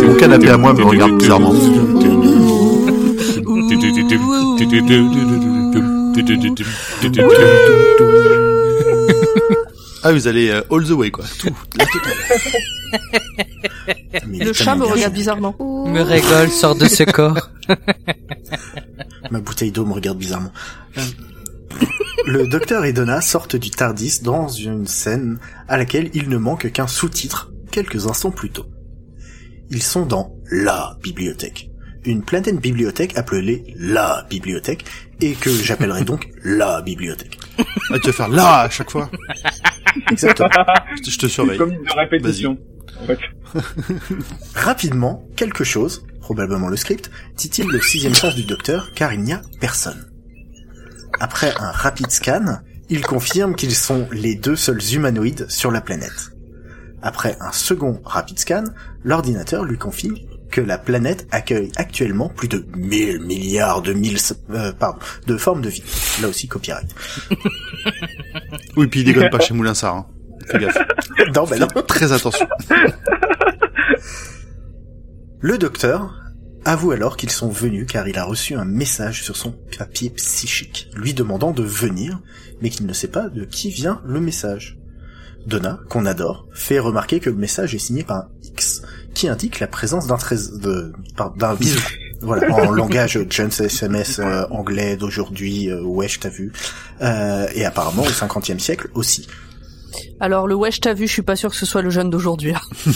[0.03, 1.55] Mon canapé à moi me regarde bizarrement.
[10.03, 11.25] Ah, vous allez euh, all the way, quoi.
[11.39, 12.13] Tout, la totale.
[14.27, 15.55] Mais Le chat me regarde bizarrement.
[15.59, 17.49] Me rigole, sort de ce corps.
[19.31, 20.51] Ma bouteille d'eau me regarde bizarrement.
[22.25, 26.71] Le docteur et Donna sortent du Tardis dans une scène à laquelle il ne manque
[26.71, 28.65] qu'un sous-titre quelques instants plus tôt.
[29.69, 31.69] Ils sont dans la bibliothèque.
[32.03, 34.85] Une pleine bibliothèque appelée la bibliothèque
[35.21, 37.37] et que j'appellerai donc la bibliothèque.
[37.91, 39.09] Ah, tu vas faire là à chaque fois.
[40.11, 40.49] Exactement.
[40.95, 41.57] Je te, je te surveille.
[41.57, 42.57] Comme une répétition.
[43.01, 43.19] En fait.
[44.55, 49.33] Rapidement, quelque chose, probablement le script, titille le sixième sens du docteur car il n'y
[49.33, 50.07] a personne.
[51.19, 56.31] Après un rapide scan, il confirme qu'ils sont les deux seuls humanoïdes sur la planète.
[57.01, 58.63] Après un second rapide scan,
[59.03, 64.17] l'ordinateur lui confie que la planète accueille actuellement plus de 1000 milliards de mille,
[64.51, 65.83] euh, pardon, de formes de vie.
[66.21, 66.89] Là aussi copyright.
[68.77, 69.95] Oui, puis il déconne pas chez Moulinsart.
[69.95, 70.05] Hein.
[70.47, 70.77] Fais gaffe.
[71.35, 71.67] Non, bah non.
[71.87, 72.47] Très attention.
[75.39, 76.15] Le docteur
[76.65, 80.89] avoue alors qu'ils sont venus car il a reçu un message sur son papier psychique,
[80.95, 82.19] lui demandant de venir,
[82.61, 84.77] mais qu'il ne sait pas de qui vient le message.
[85.47, 88.83] Donna, qu'on adore, fait remarquer que le message est signé par un X,
[89.21, 90.17] qui indique la présence d'un
[91.37, 91.79] d'un bisou.
[92.21, 96.51] Voilà, en langage Jones SMS euh, anglais d'aujourd'hui, euh, wesh t'as vu,
[97.01, 99.27] euh, et apparemment au 50e siècle aussi.
[100.19, 102.53] Alors le wesh t'as vu, je suis pas sûr que ce soit le jeune d'aujourd'hui.
[102.53, 102.61] hein.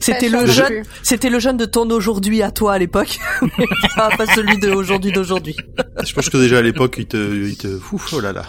[0.00, 4.10] C'était le jeune, c'était le jeune de ton aujourd'hui à toi à l'époque, mais pas,
[4.16, 5.54] pas celui de aujourd'hui d'aujourd'hui.
[6.04, 7.16] Je pense que déjà à l'époque, il te,
[7.48, 8.44] il te, ouf, oh là là.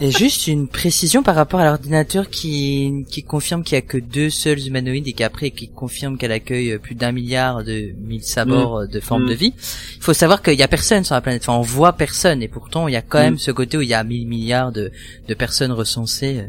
[0.00, 3.96] Et juste une précision par rapport à l'ordinateur qui, qui confirme qu'il y a que
[3.96, 8.80] deux seuls humanoïdes et qu'après qui confirme qu'elle accueille plus d'un milliard de mille sabords
[8.80, 9.28] euh, de formes Mm.
[9.30, 9.54] de vie.
[9.96, 11.42] Il faut savoir qu'il y a personne sur la planète.
[11.48, 13.88] Enfin, on voit personne et pourtant il y a quand même ce côté où il
[13.88, 14.92] y a mille milliards de,
[15.26, 16.42] de personnes recensées.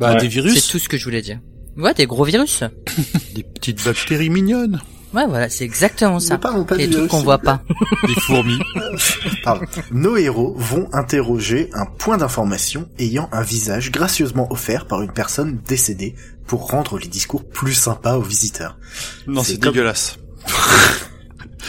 [0.00, 0.20] Bah, Ouais.
[0.20, 0.54] des virus.
[0.64, 1.38] C'est tout ce que je voulais dire.
[1.76, 2.64] Ouais, des gros virus.
[3.34, 4.80] Des petites bactéries mignonnes.
[5.14, 6.38] Ouais, voilà, c'est exactement ça.
[6.38, 7.62] Pas Les de trucs qu'on voit pas.
[8.06, 8.58] Des fourmis.
[9.44, 9.64] Pardon.
[9.92, 15.60] Nos héros vont interroger un point d'information ayant un visage gracieusement offert par une personne
[15.66, 16.14] décédée
[16.46, 18.78] pour rendre les discours plus sympas aux visiteurs.
[19.26, 20.16] Non, C'est c'est comme- dégueulasse.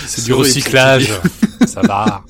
[0.08, 1.12] C'est du recyclage.
[1.68, 2.24] Ça va.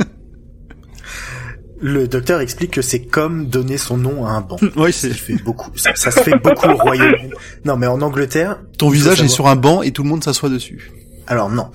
[1.81, 4.57] Le docteur explique que c'est comme donner son nom à un banc.
[4.75, 5.71] Oui, Ça c'est, se fait beaucoup.
[5.75, 7.31] Ça, ça se fait beaucoup au Royaume-Uni.
[7.65, 8.59] Non, mais en Angleterre.
[8.77, 10.91] ton visage est sur un banc et tout le monde s'assoit dessus.
[11.27, 11.67] Alors non.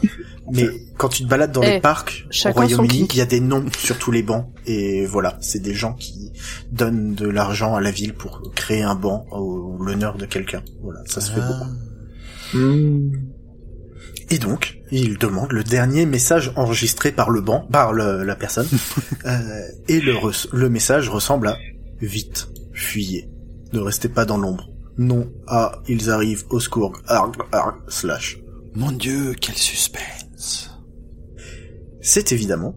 [0.52, 3.40] Mais quand tu te balades dans Eh, les parcs au Royaume-Uni, il y a des
[3.40, 4.46] noms sur tous les bancs.
[4.64, 6.30] Et voilà, c'est des gens qui
[6.70, 10.62] donnent de l'argent à la ville pour créer un banc au l'honneur de quelqu'un.
[10.82, 11.48] Voilà, ça se fait Ah.
[12.54, 12.76] beaucoup.
[14.30, 18.66] Et donc, il demande le dernier message enregistré par le banc, par le- la personne,
[19.24, 21.56] euh, et le, message ressemble à
[22.00, 23.30] vite, fuyez,
[23.72, 24.68] ne restez pas dans l'ombre.
[24.98, 28.38] Non, ah, ils arrivent au secours, arg, arg, slash.
[28.74, 30.70] Mon dieu, quel suspense.
[32.00, 32.76] C'est évidemment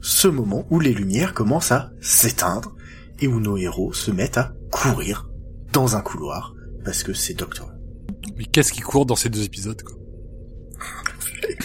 [0.00, 2.74] ce moment où les lumières commencent à s'éteindre
[3.20, 5.28] et où nos héros se mettent à courir
[5.72, 6.54] dans un couloir
[6.84, 7.72] parce que c'est Doctor.
[8.36, 9.96] Mais qu'est-ce qui court dans ces deux épisodes, quoi?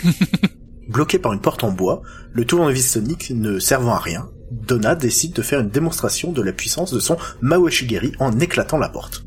[0.90, 2.02] Bloqué par une porte en bois,
[2.34, 6.52] le tournevis sonique ne servant à rien, Donna décide de faire une démonstration de la
[6.52, 9.24] puissance de son Mawashigiri en éclatant la porte.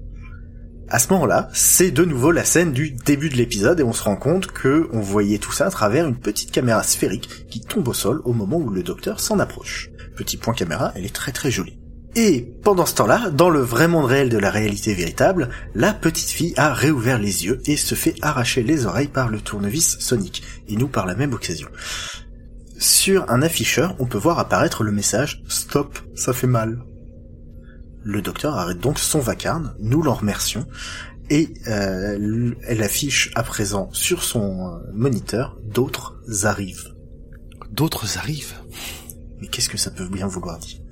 [0.89, 4.05] À ce moment-là, c'est de nouveau la scène du début de l'épisode et on se
[4.05, 7.89] rend compte que on voyait tout ça à travers une petite caméra sphérique qui tombe
[7.89, 9.91] au sol au moment où le docteur s'en approche.
[10.15, 11.79] Petit point caméra, elle est très très jolie.
[12.17, 16.31] Et pendant ce temps-là, dans le vrai monde réel de la réalité véritable, la petite
[16.31, 20.45] fille a réouvert les yeux et se fait arracher les oreilles par le tournevis sonique,
[20.69, 21.69] et nous par la même occasion.
[22.79, 26.85] Sur un afficheur, on peut voir apparaître le message Stop, ça fait mal.
[28.05, 30.67] Le docteur arrête donc son vacarme, nous l'en remercions,
[31.31, 36.95] et euh, elle affiche à présent sur son euh, moniteur D'autres arrivent.
[37.73, 38.55] D'autres arrivent.
[39.41, 40.84] Mais qu'est-ce que ça peut bien vouloir dire?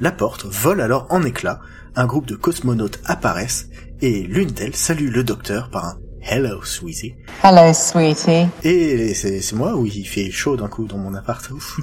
[0.00, 1.60] La porte vole alors en éclats,
[1.96, 3.68] un groupe de cosmonautes apparaissent,
[4.00, 7.14] et l'une d'elles salue le docteur par un Hello, sweetie.
[7.42, 8.48] Hello, sweetie.
[8.62, 11.48] Et c'est c'est moi où il fait chaud d'un coup dans mon appart.
[11.52, 11.80] Ouf,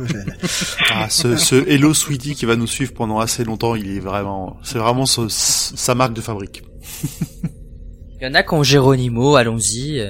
[0.94, 4.58] Ah, ce, ce Hello Sweetie qui va nous suivre pendant assez longtemps, il est vraiment,
[4.62, 6.64] c'est vraiment ce- sa marque de fabrique.
[8.22, 10.02] Il y en a qui ont Géronimo, allons-y.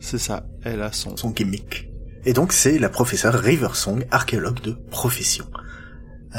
[0.00, 0.46] C'est ça.
[0.64, 1.16] Elle a son.
[1.16, 1.88] son gimmick.
[2.24, 5.46] Et donc c'est la professeure Riversong, archéologue de profession.
[6.36, 6.38] Euh,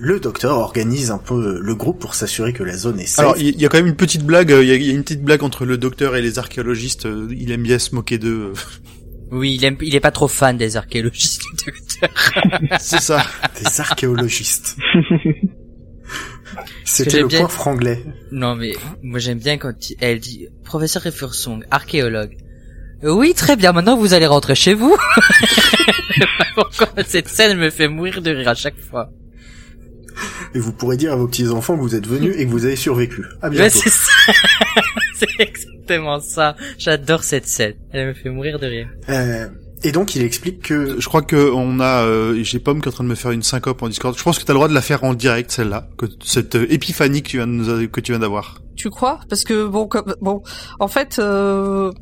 [0.00, 3.18] le docteur organise un peu le groupe pour s'assurer que la zone est safe.
[3.20, 4.50] Alors, il y, a quand même une petite blague.
[4.52, 6.38] euh, Il y, a- il y a une petite blague entre le docteur et les
[6.38, 7.06] archéologistes.
[7.06, 8.52] euh, Il aime bien se moquer d'eux.
[9.32, 11.42] Oui, il aime, il est pas trop fan des archéologistes.
[11.66, 12.78] le docteur.
[12.80, 13.22] C'est ça.
[13.62, 14.76] Des archéologistes.
[16.84, 18.04] C'était le bien- point franglais.
[18.32, 18.72] Non mais
[19.04, 22.36] moi j'aime bien quand il- elle dit professeur Effersong, archéologue.
[23.04, 23.70] Euh, Oui, très bien.
[23.72, 24.96] Maintenant vous allez rentrer chez vous.
[26.56, 29.10] Pourquoi cette scène me fait mourir de rire à chaque fois?
[30.54, 32.76] Et vous pourrez dire à vos petits-enfants que vous êtes venus et que vous avez
[32.76, 33.24] survécu.
[33.42, 33.78] À Ouais, bientôt.
[33.82, 34.10] c'est ça.
[35.14, 36.56] c'est exactement ça.
[36.78, 37.74] J'adore cette scène.
[37.92, 38.88] Elle me fait mourir de rire.
[39.08, 39.46] Euh,
[39.82, 42.04] et donc il explique que Je crois que on a.
[42.04, 44.16] euh, J'ai Pomme qui est en train de me faire une syncope en Discord.
[44.16, 46.66] Je pense que t'as le droit de la faire en direct celle-là, que cette euh,
[46.72, 48.60] épiphanie que tu viens de nous a- que tu viens d'avoir.
[48.76, 49.20] Tu crois?
[49.28, 50.42] Parce que bon, comme, bon,
[50.78, 51.92] en fait, euh,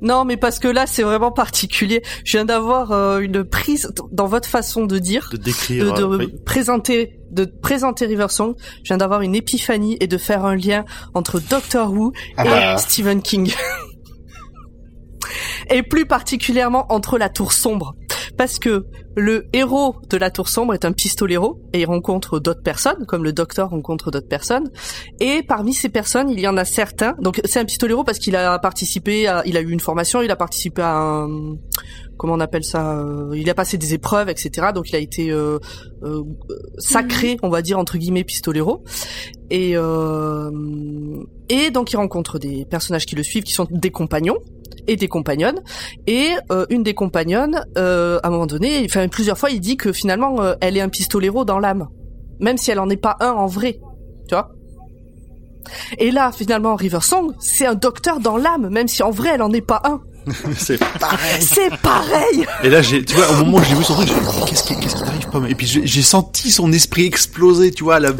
[0.00, 2.00] non, mais parce que là, c'est vraiment particulier.
[2.24, 5.94] Je viens d'avoir euh, une prise dans votre façon de dire, De de, décrire.
[5.94, 6.34] de euh, oui.
[6.46, 8.54] présenter, de présenter Riversong.
[8.82, 12.48] Je viens d'avoir une épiphanie et de faire un lien entre Doctor Who Ah et
[12.48, 12.78] bah.
[12.78, 13.52] Stephen King.
[15.70, 17.94] et plus particulièrement entre la Tour Sombre,
[18.38, 22.62] parce que le héros de la Tour Sombre est un pistolero et il rencontre d'autres
[22.62, 24.70] personnes, comme le Docteur rencontre d'autres personnes.
[25.18, 27.14] Et parmi ces personnes, il y en a certains.
[27.20, 30.30] Donc c'est un pistolero parce qu'il a participé, à, il a eu une formation, il
[30.30, 31.56] a participé à un,
[32.16, 34.68] comment on appelle ça euh, Il a passé des épreuves, etc.
[34.72, 35.58] Donc il a été euh,
[36.04, 36.22] euh,
[36.78, 38.84] sacré, on va dire entre guillemets pistolero.
[39.50, 40.50] Et euh,
[41.48, 44.36] et donc il rencontre des personnages qui le suivent, qui sont des compagnons
[44.86, 45.60] et des compagnonnes.
[46.06, 49.76] Et euh, une des compagnonnes, euh, à un moment donné, enfin plusieurs fois, il dit
[49.76, 51.88] que finalement, euh, elle est un pistolero dans l'âme,
[52.40, 53.78] même si elle en est pas un en vrai,
[54.28, 54.50] tu vois.
[55.98, 59.52] Et là, finalement, Riversong, c'est un docteur dans l'âme, même si en vrai, elle en
[59.52, 60.00] est pas un.
[60.56, 60.78] C'est-
[61.40, 62.46] C'est pareil.
[62.62, 64.62] Et là, j'ai, tu vois, au moment où j'ai vu son truc, j'ai dit, qu'est-ce
[64.62, 65.46] qui, qu'est-ce qui t'arrive, Pomme?
[65.46, 68.10] Et puis j'ai j'ai senti son esprit exploser, tu vois, là.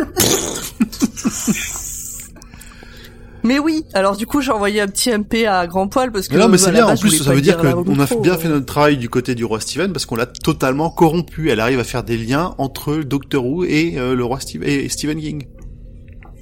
[3.45, 3.85] Mais oui.
[3.95, 6.35] Alors du coup, j'ai envoyé un petit MP à Grand Poil parce que.
[6.35, 6.85] Mais non, mais à c'est bien.
[6.85, 8.37] En base, plus, ça pas veut dire qu'on a bien euh.
[8.39, 11.51] fait notre travail du côté du roi Steven parce qu'on l'a totalement corrompu.
[11.51, 14.65] Elle arrive à faire des liens entre le Doctor Who et euh, le roi Steve
[14.65, 15.47] et Stephen King.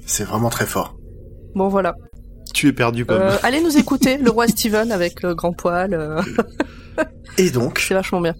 [0.05, 0.95] c'est vraiment très fort.
[1.55, 1.93] Bon voilà.
[2.53, 3.21] Tu es perdu, Pomme.
[3.21, 5.93] Euh, allez nous écouter, le roi Steven avec le grand poil.
[5.93, 6.21] euh,
[7.37, 8.33] Et donc, c'est vachement bien.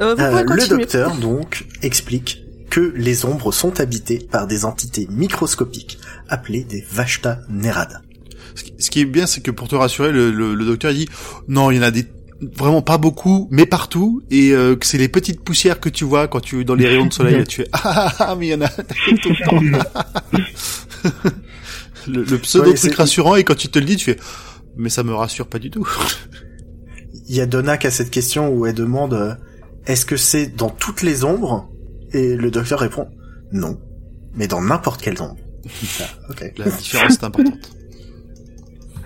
[0.00, 2.41] Euh, vous euh, le docteur donc explique
[2.72, 5.98] que les ombres sont habitées par des entités microscopiques
[6.30, 8.00] appelées des Vashta Nerada.
[8.78, 11.06] Ce qui- est bien, c'est que pour te rassurer, le, le, le docteur dit
[11.48, 12.06] non, il y en a des
[12.56, 16.28] vraiment pas beaucoup, mais partout, et euh, que c'est les petites poussières que tu vois
[16.28, 18.50] quand tu dans les rayons de soleil, là, tu fais ah, ah, ah, mais il
[18.52, 18.84] y en a tout
[19.28, 20.40] le temps.
[22.08, 24.18] le, le pseudo Ouais, truc rassurant, et quand tu te le dis, tu fais
[24.78, 25.86] mais ça me rassure pas du tout.
[27.28, 29.34] Il y a Donna qui a cette question où elle demande euh,
[29.84, 31.68] est-ce que c'est dans toutes les ombres
[32.12, 33.08] Et le docteur répond
[33.52, 33.78] non,
[34.34, 35.36] mais dans n'importe quelle ombre.
[36.00, 36.52] Ah, ok.
[36.56, 37.70] La différence est importante.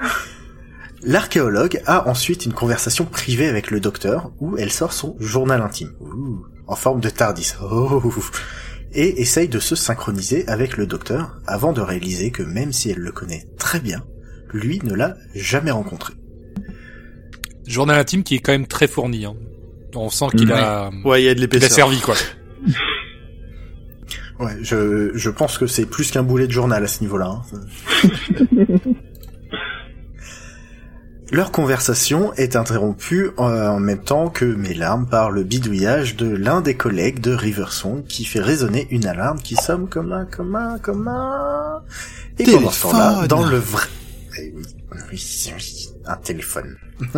[1.02, 5.92] L'archéologue a ensuite une conversation privée avec le docteur où elle sort son journal intime,
[6.00, 8.02] Ouh, en forme de Tardis, Oh.
[8.92, 12.98] et essaye de se synchroniser avec le docteur avant de réaliser que même si elle
[12.98, 14.04] le connaît très bien,
[14.52, 16.14] lui ne l'a jamais rencontré.
[17.66, 19.24] Journal intime qui est quand même très fourni.
[19.26, 19.34] Hein.
[19.94, 21.70] On sent qu'il a, Ouais, il y a de l'épaisseur.
[21.70, 22.14] servi quoi.
[24.38, 27.40] Ouais, je, je pense que c'est plus qu'un boulet de journal à ce niveau-là.
[27.52, 28.60] hein.
[31.32, 36.28] Leur conversation est interrompue euh, en même temps que mes larmes par le bidouillage de
[36.32, 40.54] l'un des collègues de Riversong qui fait résonner une alarme qui sonne comme un, comme
[40.54, 41.82] un, comme un...
[42.38, 43.28] Et pendant ce temps-là, Téléphone.
[43.28, 43.86] dans le vrai...
[44.38, 44.98] Eh oui, oui,
[45.56, 46.76] oui, un téléphone.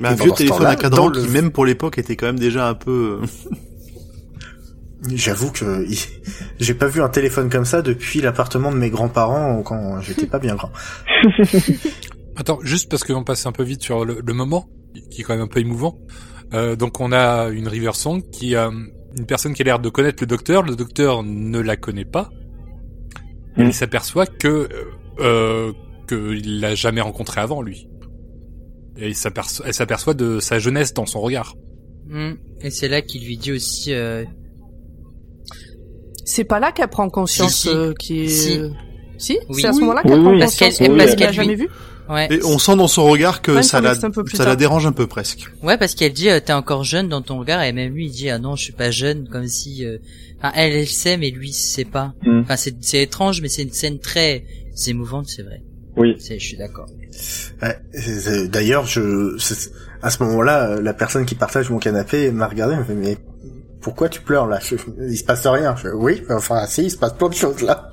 [0.00, 2.38] Mais un vieux téléphone à cadran dans le- qui, même pour l'époque, était quand même
[2.38, 3.18] déjà un peu...
[5.04, 5.84] euh, J'avoue que
[6.60, 10.38] j'ai pas vu un téléphone comme ça depuis l'appartement de mes grands-parents quand j'étais pas
[10.38, 10.70] bien grand.
[12.36, 14.68] Attends, juste parce qu'on passe un peu vite sur le, le moment,
[15.10, 15.98] qui est quand même un peu émouvant.
[16.54, 18.70] Euh, donc on a une River Song qui a
[19.16, 20.62] une personne qui a l'air de connaître le docteur.
[20.62, 22.30] Le docteur ne la connaît pas.
[23.58, 23.66] Et Mm.
[23.66, 24.68] il s'aperçoit que
[25.20, 25.72] euh,
[26.08, 27.88] qu'il l'a jamais rencontré avant lui.
[28.96, 31.54] Et il s'aperçoit, elle s'aperçoit de sa jeunesse dans son regard.
[32.08, 32.32] Hmm.
[32.60, 33.92] Et c'est là qu'il lui dit aussi.
[33.92, 34.24] Euh...
[36.24, 37.68] C'est pas là qu'elle prend conscience Si, si.
[37.68, 38.28] euh, qui est.
[38.28, 38.60] Si.
[39.18, 39.60] Si, Oui.
[39.62, 39.82] c'est à ce Oui.
[39.82, 40.38] moment-là qu'elle Oui, prend oui.
[40.40, 41.68] Parce conscience qu'elle- elle l'a qu'elle jamais vu.
[42.10, 42.26] Ouais.
[42.30, 45.46] Et on sent dans son regard que ça la, ça la dérange un peu presque.
[45.62, 48.10] Ouais, parce qu'elle dit euh, t'es encore jeune dans ton regard et même lui il
[48.10, 49.84] dit ah non je suis pas jeune comme si.
[49.86, 49.98] euh,
[50.38, 52.12] Enfin elle elle sait mais lui il sait pas.
[52.24, 52.40] Mm.
[52.40, 54.44] Enfin c'est c'est étrange mais c'est une scène très
[54.88, 55.62] émouvante c'est vrai.
[55.96, 56.16] Oui.
[56.18, 56.86] C'est je suis d'accord.
[58.48, 59.70] D'ailleurs, je c'est-
[60.02, 63.16] à ce moment-là, la personne qui partage mon canapé m'a regardé, m'a fait mais
[63.82, 64.58] pourquoi tu pleures là?
[64.60, 64.76] Je-
[65.08, 65.74] Il se passe rien.
[65.76, 67.90] Je, oui, mais enfin, si, il se passe plein de choses là.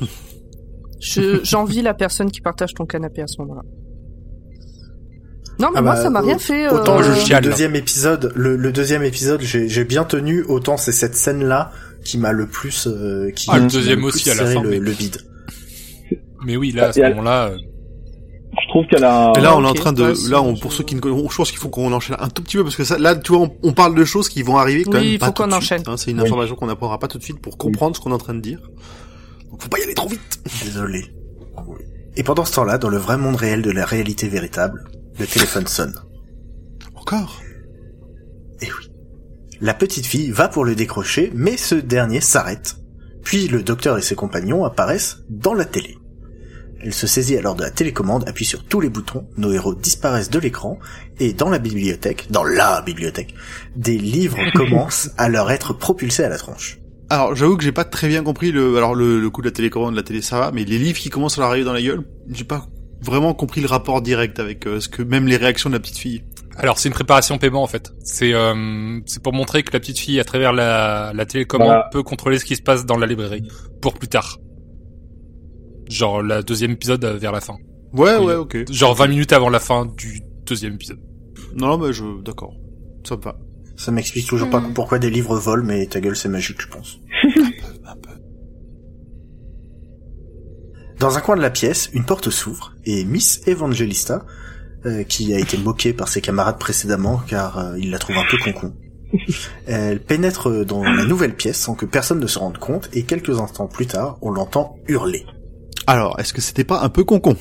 [1.00, 3.62] Je- J'envie la personne qui partage ton canapé à ce moment-là.
[5.58, 6.68] Non, mais Ah moi, bah, ça m'a rien fait.
[6.68, 10.42] Autant euh, le, chiale, le deuxième épisode, le, le deuxième épisode, j'ai bien tenu.
[10.44, 11.70] Autant c'est cette scène là
[12.04, 14.68] qui m'a le plus, euh, qui, Ah, le deuxième plus aussi, à la fin, le,
[14.70, 14.94] mais- le.
[16.44, 17.75] Mais oui, là, à ce moment-là, euh, Je
[18.76, 19.28] trouve qu'elle a.
[19.28, 21.00] un- Et là, on est en train de, ouais, là, on, pour ceux qui ne
[21.00, 23.14] connaissent, je pense qu'il faut qu'on enchaîne un tout petit peu parce que ça, là,
[23.16, 25.32] tu vois, on, on parle de choses qui vont arriver quand Oui, même il faut
[25.32, 25.82] qu'on enchaîne.
[25.86, 25.96] hein.
[25.96, 26.26] c'est une Oui.
[26.26, 28.40] information qu'on n'apprendra pas tout de suite pour comprendre ce qu'on est en train de
[28.40, 28.60] dire.
[29.50, 30.20] Donc, faut pas y aller trop vite.
[30.64, 31.04] Désolé.
[32.16, 34.84] Et pendant ce temps-là, dans le vrai monde réel de la réalité véritable,
[35.18, 35.94] le téléphone sonne.
[36.94, 37.40] Encore?
[38.60, 38.90] Et oui.
[39.60, 42.76] La petite fille va pour le décrocher, mais ce dernier s'arrête.
[43.22, 45.96] Puis le docteur et ses compagnons apparaissent dans la télé.
[46.82, 50.30] Elle se saisit alors de la télécommande, appuie sur tous les boutons, nos héros disparaissent
[50.30, 50.78] de l'écran,
[51.18, 53.34] et dans la bibliothèque, dans la bibliothèque,
[53.74, 56.78] des livres commencent à leur être propulsés à la tronche.
[57.08, 59.52] Alors, j'avoue que j'ai pas très bien compris le, alors le, le coup de la
[59.52, 61.72] télécommande, de la télé, ça va, mais les livres qui commencent à leur arriver dans
[61.72, 62.66] la gueule, j'ai pas
[63.00, 65.98] vraiment compris le rapport direct avec euh, ce que même les réactions de la petite
[65.98, 66.24] fille.
[66.56, 67.92] alors c'est une préparation paiement en fait.
[68.02, 71.88] C'est euh, c'est pour montrer que la petite fille, à travers la, la télécommande, Voilà.
[71.92, 73.46] peut contrôler ce qui se passe dans la librairie
[73.82, 74.38] pour plus tard.
[75.88, 77.54] Genre la deuxième épisode euh, vers la fin.
[77.92, 78.26] Ouais, Oui.
[78.26, 78.70] ouais, ok.
[78.70, 80.98] Genre 20 minutes avant la fin du deuxième épisode.
[81.54, 82.52] Non, non, mais je, d'accord.
[83.06, 83.36] Ça me va.
[83.76, 86.98] Ça m'explique toujours pas pourquoi des livres volent, mais ta gueule c'est magique, je pense.
[87.84, 88.10] Un peu.
[90.98, 94.24] Dans un coin de la pièce, une porte s'ouvre et Miss Evangelista,
[94.86, 98.24] euh, qui a été moquée par ses camarades précédemment car euh, il la trouve un
[98.30, 98.72] peu concon,
[99.66, 103.38] elle pénètre dans la nouvelle pièce sans que personne ne se rende compte et quelques
[103.40, 105.26] instants plus tard, on l'entend hurler.
[105.86, 107.36] Alors, est-ce que c'était pas un peu concon?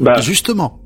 [0.00, 0.80] Bah, Justement.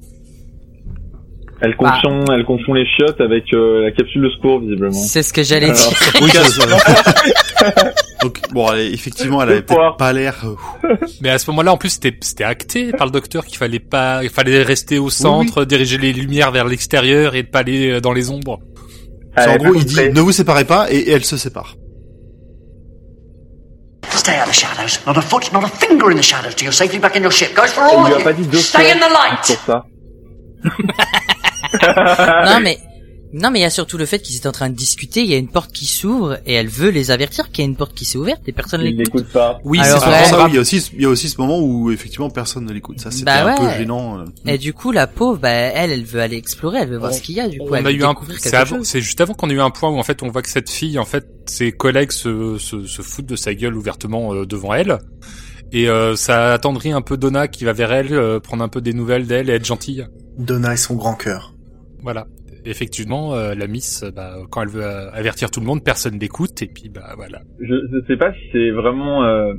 [1.60, 4.92] elle confond, elle confond les chiottes avec euh, la capsule de secours visiblement.
[4.92, 5.90] C'est ce que j'allais dire.
[6.22, 7.92] Oui, ça, ça-
[8.22, 10.44] Donc, bon, elle, effectivement, elle avait peut-être pas l'air,
[10.84, 13.78] euh, Mais à ce moment-là, en plus, c'était c'était acté par le docteur qu'il fallait
[13.78, 18.00] pas, il fallait rester au centre, diriger les lumières vers l'extérieur et pas aller euh,
[18.00, 18.60] dans les ombres.
[19.34, 21.76] Elle en gros, il dit, ne vous séparez pas, et, et elle se sépare.
[24.10, 25.04] Stay out of the shadows.
[25.06, 27.30] Not a foot, not a finger in the shadows till you're safely back in your
[27.32, 27.54] ship.
[27.54, 28.58] Goes for all of you.
[28.60, 29.58] Stay in the light.
[32.46, 32.78] non mais
[33.32, 35.20] non mais il y a surtout le fait qu'ils étaient en train de discuter.
[35.22, 37.70] Il y a une porte qui s'ouvre et elle veut les avertir qu'il y a
[37.70, 39.26] une porte qui s'est ouverte et personne Il l'écoute.
[39.28, 39.58] pas.
[39.64, 40.12] Oui, Alors, c'est ouais.
[40.12, 42.30] Pas ça, oui, il y a aussi, il y a aussi ce moment où, effectivement,
[42.30, 43.00] personne ne l'écoute.
[43.00, 43.78] Ça, c'était Bah un peu ouais.
[43.78, 44.20] gênant.
[44.20, 44.24] euh.
[44.46, 47.14] Et du coup, la pauvre, bah, elle, elle veut aller explorer, elle veut voir On-
[47.14, 47.48] ce qu'il y a.
[47.48, 49.60] Du coup, on elle a eu un, c'est avant- c'est juste avant qu'on ait eu
[49.60, 52.58] un point où en fait on voit que cette fille, en fait, ses collègues se,
[52.58, 54.98] se, se foutent de sa gueule ouvertement euh, devant elle.
[55.72, 58.80] Et euh, ça attendrit un peu Donna qui va vers elle, euh, prendre un peu
[58.80, 60.06] des nouvelles d'elle et être gentille.
[60.38, 61.54] Donna et son grand cœur.
[62.02, 62.26] Voilà.
[62.66, 66.18] Effectivement, euh, la Miss, euh, bah, quand elle veut euh, avertir tout le monde, personne
[66.18, 67.40] n'écoute et puis bah voilà.
[67.60, 69.54] Je, je sais pas si c'est vraiment, euh,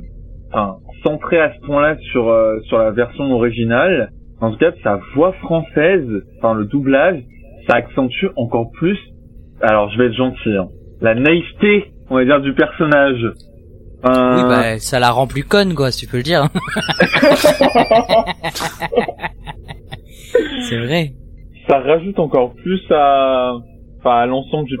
[0.52, 4.12] enfin, centré à ce point-là sur euh, sur la version originale.
[4.40, 6.06] En tout cas, sa voix française,
[6.38, 7.20] enfin le doublage,
[7.68, 8.98] ça accentue encore plus.
[9.62, 10.56] Alors, je vais être gentil.
[10.56, 10.68] hein,
[11.00, 13.24] la naïveté, on va dire, du personnage.
[14.02, 16.44] Enfin, Oui, bah, ça la rend plus conne, quoi, si tu peux le dire.
[20.68, 21.12] c'est vrai.
[21.68, 23.52] Ça rajoute encore plus à,
[24.00, 24.76] enfin, à l'ensemble du.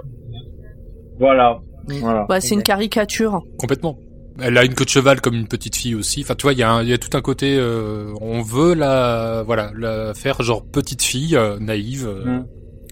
[1.18, 1.58] Voilà.
[2.00, 2.26] Voilà.
[2.28, 3.40] Ouais, c'est une caricature.
[3.58, 3.98] Complètement.
[4.40, 6.20] Elle a une queue de cheval comme une petite fille aussi.
[6.22, 7.56] Enfin, tu vois, il y, a un- il y a tout un côté.
[7.58, 12.06] euh, on veut la, voilà, la faire genre petite fille euh, naïve.
[12.06, 12.46] euh, Mm.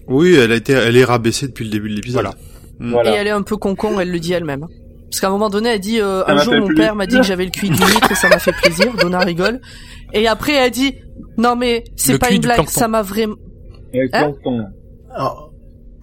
[0.09, 2.21] Oui, elle a été, elle est rabaissée depuis le début de l'épisode.
[2.23, 2.35] Voilà.
[2.79, 2.91] Mm.
[2.91, 3.11] Voilà.
[3.11, 4.65] Et elle est un peu concon, elle le dit elle-même.
[5.09, 7.23] Parce qu'à un moment donné, elle dit euh, un jour mon père m'a dit que
[7.23, 8.93] j'avais le cul d'huître et ça m'a fait plaisir.
[8.99, 9.61] Donna rigole.
[10.13, 10.95] Et après elle dit
[11.37, 12.79] non mais c'est pas une du blague, plancton.
[12.79, 13.35] ça m'a vraiment.
[13.93, 14.65] Avec Hein Plankton.
[15.19, 15.51] Oh,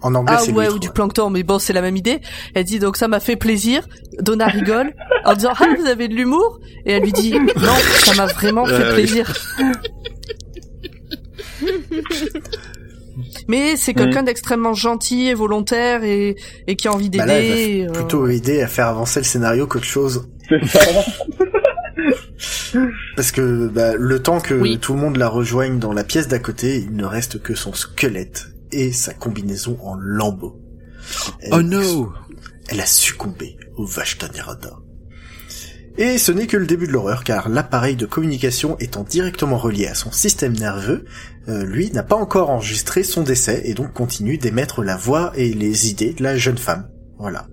[0.01, 2.19] en anglais, Ah ouais ou du plancton, mais bon c'est la même idée.
[2.53, 3.87] Elle dit donc ça m'a fait plaisir.
[4.19, 4.93] Donna rigole
[5.23, 6.59] en disant ah vous avez de l'humour?
[6.85, 9.33] Et elle lui dit non ça m'a vraiment fait Euh, plaisir.
[13.47, 16.35] Mais c'est quelqu'un d'extrêmement gentil et volontaire et,
[16.67, 17.87] et qui a envie Bah là, elle va d'aider.
[17.87, 20.27] euh, plutôt aider à faire avancer le scénario qu'autre chose.
[20.49, 20.79] C'est ça.
[23.15, 24.79] Parce que bah, le temps que Oui.
[24.79, 27.73] tout le monde la rejoigne dans la pièce d'à côté, il ne reste que son
[27.73, 30.59] squelette et sa combinaison en lambeaux.
[31.41, 32.13] Elle, Oh no!
[32.67, 34.73] Elle a succombé au Vashtanirada.
[35.97, 39.87] Et ce n'est que le début de l'horreur, car l'appareil de communication étant directement relié
[39.87, 41.05] à son système nerveux,
[41.47, 45.53] euh, lui n'a pas encore enregistré son décès et donc continue d'émettre la voix et
[45.53, 46.89] les idées de la jeune femme.
[47.17, 47.47] Voilà.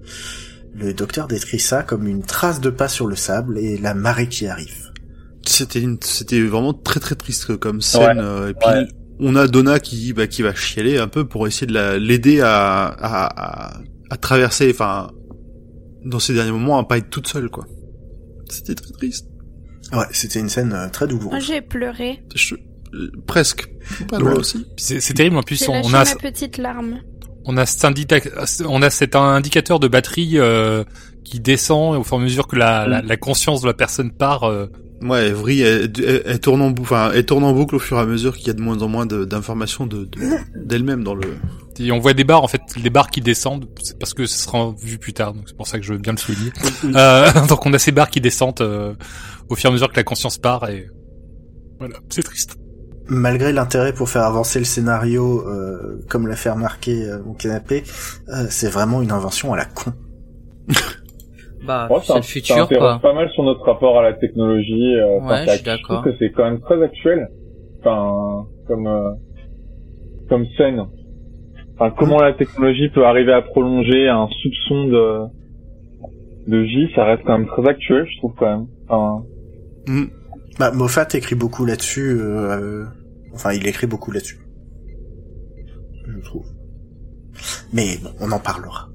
[0.74, 4.28] Le docteur décrit ça comme une trace de pas sur le sable et la marée
[4.28, 4.90] qui arrive.
[5.46, 8.18] C'était une, c'était vraiment très très triste comme scène.
[8.18, 8.24] Ouais.
[8.24, 8.88] euh, et puis Ouais.
[9.20, 12.40] on a Donna qui, bah, qui va chialer un peu pour essayer de la, l'aider
[12.40, 15.10] à, à, à, à traverser, enfin,
[16.04, 17.66] dans ces derniers moments, à pas être toute seule, quoi.
[18.48, 19.26] C'était très triste.
[19.92, 21.44] Ouais, c'était une scène euh, très Moi, douloureuse.
[21.46, 22.22] j'ai pleuré.
[22.34, 22.54] Je-
[22.94, 23.68] euh, presque.
[24.08, 24.22] Pas Ouais.
[24.22, 24.66] loin aussi.
[24.76, 27.00] C'est c'est terrible en plus J'ai on, lâché on a ma petite larme.
[27.44, 27.84] On a cet
[28.66, 30.84] on a cet indicateur de batterie euh,
[31.24, 34.10] qui descend au fur et à mesure que la, la, la conscience de la personne
[34.12, 34.66] part euh,
[35.02, 37.96] Ouais, Evry, elle, elle- elle tourne en boucle, enfin, elle tourne en boucle au fur
[37.96, 40.20] et à mesure qu'il y a de moins en moins d'informations de, de-
[40.54, 41.22] d'elle-même dans le.
[41.80, 43.66] et on voit des barres en fait des barres qui descendent.
[43.82, 45.98] C'est parce que ce sera vu plus tard donc c'est pour ça que je veux
[45.98, 46.52] bien le souligner.
[46.84, 48.94] Euh, donc on a ces barres qui descendent euh,
[49.48, 50.86] au fur et à mesure que la conscience part et
[51.80, 52.56] voilà c'est triste
[53.08, 57.82] Malgré l'intérêt pour faire avancer le scénario, euh, comme l'a fait remarquer euh, mon canapé,
[58.28, 59.92] euh, c'est vraiment une invention à la con.
[61.66, 62.98] Bah, Ouais, c'est ça, le ça futur, interroge quoi.
[63.00, 64.96] pas mal sur notre rapport à la technologie.
[64.96, 67.28] euh, Ouais, je suis trouve que c'est quand même très actuel.
[67.80, 69.10] Enfin, comme euh,
[70.28, 70.84] comme scène.
[71.78, 75.20] Enfin, comment la technologie peut arriver à prolonger un soupçon de
[76.48, 78.66] de vie, ça reste quand même très actuel, je trouve quand même.
[78.88, 79.24] Enfin,
[79.86, 80.04] Hmm.
[80.58, 82.10] Bah, Moffat écrit beaucoup là-dessus.
[82.20, 82.86] euh, euh,
[83.34, 84.38] enfin, il écrit beaucoup là-dessus.
[86.06, 86.46] Je trouve.
[87.72, 88.88] Mais bon, on en parlera.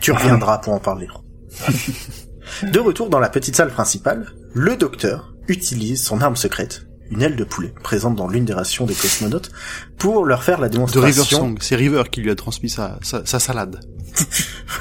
[0.00, 1.08] Tu reviendras pour en parler.
[2.72, 7.36] De retour dans la petite salle principale, le docteur utilise son arme secrète, une aile
[7.36, 9.50] de poulet, présente dans l'une des rations des cosmonautes,
[9.98, 11.38] pour leur faire la De River démonstration.
[11.38, 11.56] Song.
[11.60, 13.80] C'est River qui lui a transmis sa, sa, sa salade.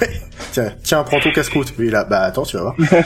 [0.01, 0.09] Ouais.
[0.53, 1.73] Tiens, tiens, prends ton casse-croûte.
[1.77, 2.75] Oui, là, bah attends, tu vas voir.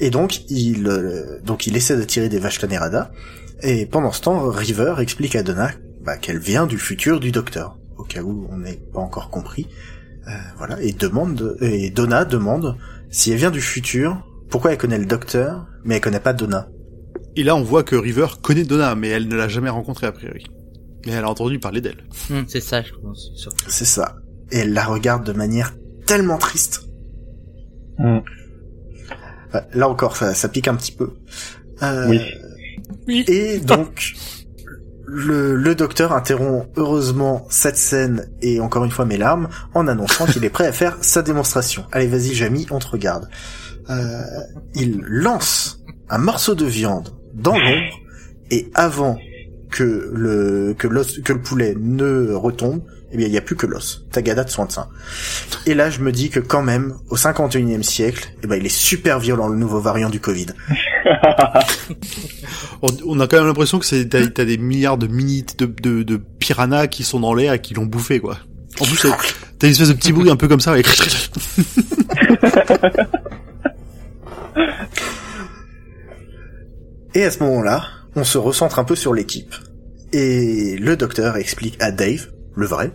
[0.00, 3.10] et donc, il, euh, donc il essaie de tirer des vaches Nerada.
[3.62, 5.70] Et pendant ce temps, River explique à Donna
[6.02, 9.66] bah, qu'elle vient du futur du docteur, au cas où on n'ait pas encore compris.
[10.28, 12.76] Euh, voilà, et demande, et Donna demande
[13.10, 16.68] si elle vient du futur, pourquoi elle connaît le docteur, mais elle connaît pas Donna?
[17.36, 20.12] Et là, on voit que River connaît Donna, mais elle ne l'a jamais rencontrée a
[20.12, 20.46] priori.
[21.06, 22.04] Mais elle a entendu parler d'elle.
[22.30, 23.30] Hum, c'est ça, je pense.
[23.36, 23.64] surtout.
[23.68, 24.16] C'est ça.
[24.50, 25.74] Et elle la regarde de manière
[26.06, 26.88] tellement triste.
[27.98, 28.18] Hmm.
[29.54, 31.10] Ouais, Là encore, ça, ça pique un petit peu.
[31.82, 32.20] Euh, Oui.
[33.06, 33.24] Oui.
[33.28, 34.14] Et donc,
[35.06, 40.26] le, le docteur interrompt heureusement cette scène et encore une fois mes larmes en annonçant
[40.26, 41.84] qu'il est prêt à faire sa démonstration.
[41.92, 43.28] Allez, vas-y, Jamie, on te regarde.
[43.90, 44.22] Euh,
[44.74, 47.98] il lance un morceau de viande dans l'ombre
[48.50, 49.18] et avant
[49.70, 52.82] que le que l'os que le poulet ne retombe,
[53.12, 54.04] eh bien il y a plus que l'os.
[54.12, 54.88] Tagada de soin de sein.
[55.66, 58.68] Et là je me dis que quand même au 51e siècle, eh ben il est
[58.68, 60.46] super violent le nouveau variant du Covid.
[62.82, 65.66] On, on a quand même l'impression que c'est t'as, t'as des milliards de mini de,
[65.66, 68.38] de, de piranhas qui sont dans l'air et qui l'ont bouffé quoi.
[68.80, 69.16] En plus t'as,
[69.58, 70.70] t'as une espèce de petit bruit un peu comme ça.
[70.72, 70.86] avec-
[77.14, 77.84] Et à ce moment-là,
[78.16, 79.54] on se recentre un peu sur l'équipe.
[80.12, 82.28] Et le docteur explique à Dave,
[82.58, 82.92] le vrai,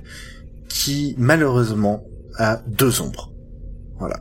[0.67, 2.05] qui malheureusement
[2.37, 3.31] a deux ombres.
[3.97, 4.19] Voilà.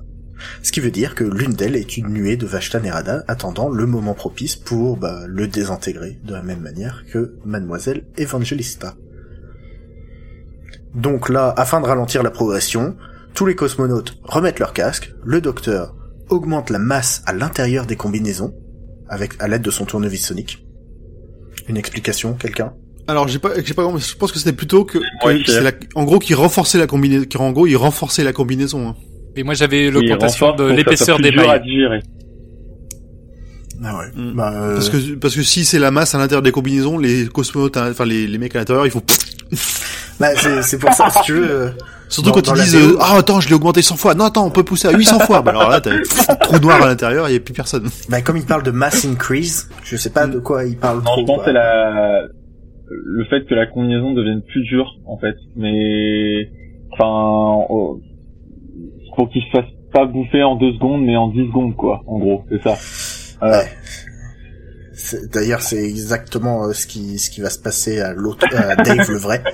[0.62, 3.86] Ce qui veut dire que l'une d'elles est une nuée de Vashta Nerada attendant le
[3.86, 8.96] moment propice pour bah, le désintégrer de la même manière que Mademoiselle Evangelista.
[10.94, 12.96] Donc là, afin de ralentir la progression,
[13.34, 15.96] tous les cosmonautes remettent leur casque, le docteur
[16.28, 18.54] augmente la masse à l'intérieur des combinaisons,
[19.08, 20.66] avec à l'aide de son tournevis sonique.
[21.68, 22.74] Une explication, quelqu'un?
[23.08, 23.82] Alors j'ai pas j'ai pas.
[23.98, 26.86] Je pense que c'était plutôt que, que Ouais, c'est la- en gros qui renforçait la
[26.86, 27.24] combinaison.
[27.24, 28.88] Qui en gros il renforçait la combinaison.
[28.90, 28.94] hein.
[29.36, 32.00] et moi j'avais l'augmentation de l'épaisseur des mailles digérer.
[33.84, 34.04] Ah ouais.
[34.14, 34.32] Mm.
[34.34, 37.26] Bah, euh, Parce que parce que si c'est la masse à l'intérieur des combinaisons, les
[37.26, 39.02] cosmonautes, hein, enfin les, les mecs à l'intérieur, ils font.
[40.20, 41.50] bah, c'est, c'est pour ça, si tu veux.
[41.50, 41.68] euh,
[42.08, 44.14] Surtout Dans- quand dans ils disent euh, ah attends je l'ai augmenté 100 fois.
[44.14, 45.40] Non attends on peut pousser à 800 fois.
[45.40, 47.88] Bah alors là t'as un trou noir à l'intérieur, il y a plus personne.
[48.10, 51.04] bah, comme il parle de mass increase, je sais pas de quoi il parle Non,
[51.04, 51.20] trop.
[51.22, 52.24] je pense c'est la
[52.88, 56.50] le fait que la combinaison devienne plus dure en fait, mais
[56.92, 58.00] enfin oh,
[59.16, 62.18] pour qu'il se fasse pas bouffer en deux secondes, mais en 10 secondes quoi, en
[62.18, 62.76] gros, c'est ça.
[63.40, 63.58] Voilà.
[63.60, 63.68] Ouais.
[64.94, 68.76] C'est- D'ailleurs, c'est exactement euh, ce qui ce qui va se passer à l'autre, à
[68.76, 69.42] Dave le vrai.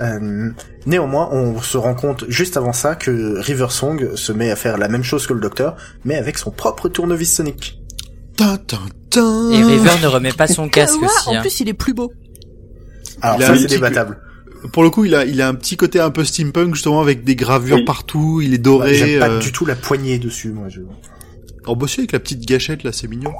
[0.00, 0.48] Euh,
[0.86, 4.78] néanmoins, on se rend compte juste avant ça que River Song se met à faire
[4.78, 7.78] la même chose que le docteur, mais avec son propre tournevis sonique.
[8.40, 11.28] Et River ne remet pas son casque Ouais, aussi.
[11.28, 11.40] en Hein.
[11.42, 12.10] plus, il est plus beau.
[13.22, 14.18] Alors ça, c'est petit- débattable.
[14.72, 17.24] Pour le coup, il a, il a un petit côté un peu steampunk justement avec
[17.24, 17.84] des gravures Oui.
[17.84, 18.40] partout.
[18.42, 18.94] Il est doré.
[18.94, 20.68] J'aime pas euh, du tout la poignée dessus, moi.
[20.68, 20.80] Je...
[21.66, 23.32] En bossu avec la petite gâchette là, c'est mignon.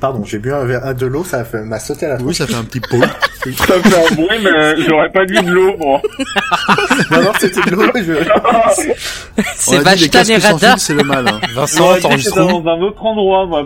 [0.00, 2.54] Pardon, j'ai bu un verre de l'eau, ça m'a sauté à la Oui, ça fait
[2.54, 3.00] un petit pot.
[3.46, 6.02] Ça fait un bruit, mais j'aurais pas dit de l'eau, moi.
[7.12, 7.82] non, non, c'était de l'eau.
[7.94, 8.12] Je...
[9.54, 10.70] C'est sans Nerada.
[10.72, 11.28] fil, c'est le mal.
[11.28, 11.40] hein.
[11.54, 13.64] Vincent t'enregistres dans un autre endroit, moi.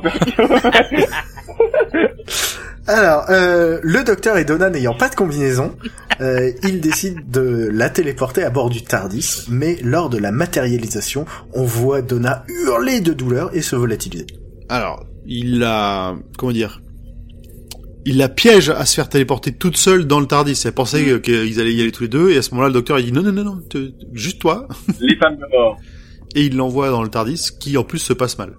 [2.87, 5.76] Alors, euh, le docteur et Donna n'ayant pas de combinaison,
[6.20, 11.24] euh, ils décident de la téléporter à bord du TARDIS, mais lors de la matérialisation,
[11.53, 14.26] on voit Donna hurler de douleur et se volatiliser.
[14.68, 16.81] Alors, il la, comment dire,
[18.07, 20.61] il la piège à se faire téléporter toute seule dans le Tardis.
[20.64, 21.20] Elle pensait Mm.
[21.20, 23.12] qu'ils allaient y aller tous les deux, et à ce moment-là, le docteur il dit
[23.12, 24.66] non, non, non, non, te- juste toi,
[25.01, 25.76] Les femmes de mort.
[26.35, 28.57] et il l'envoie dans le Tardis, qui en plus se passe mal.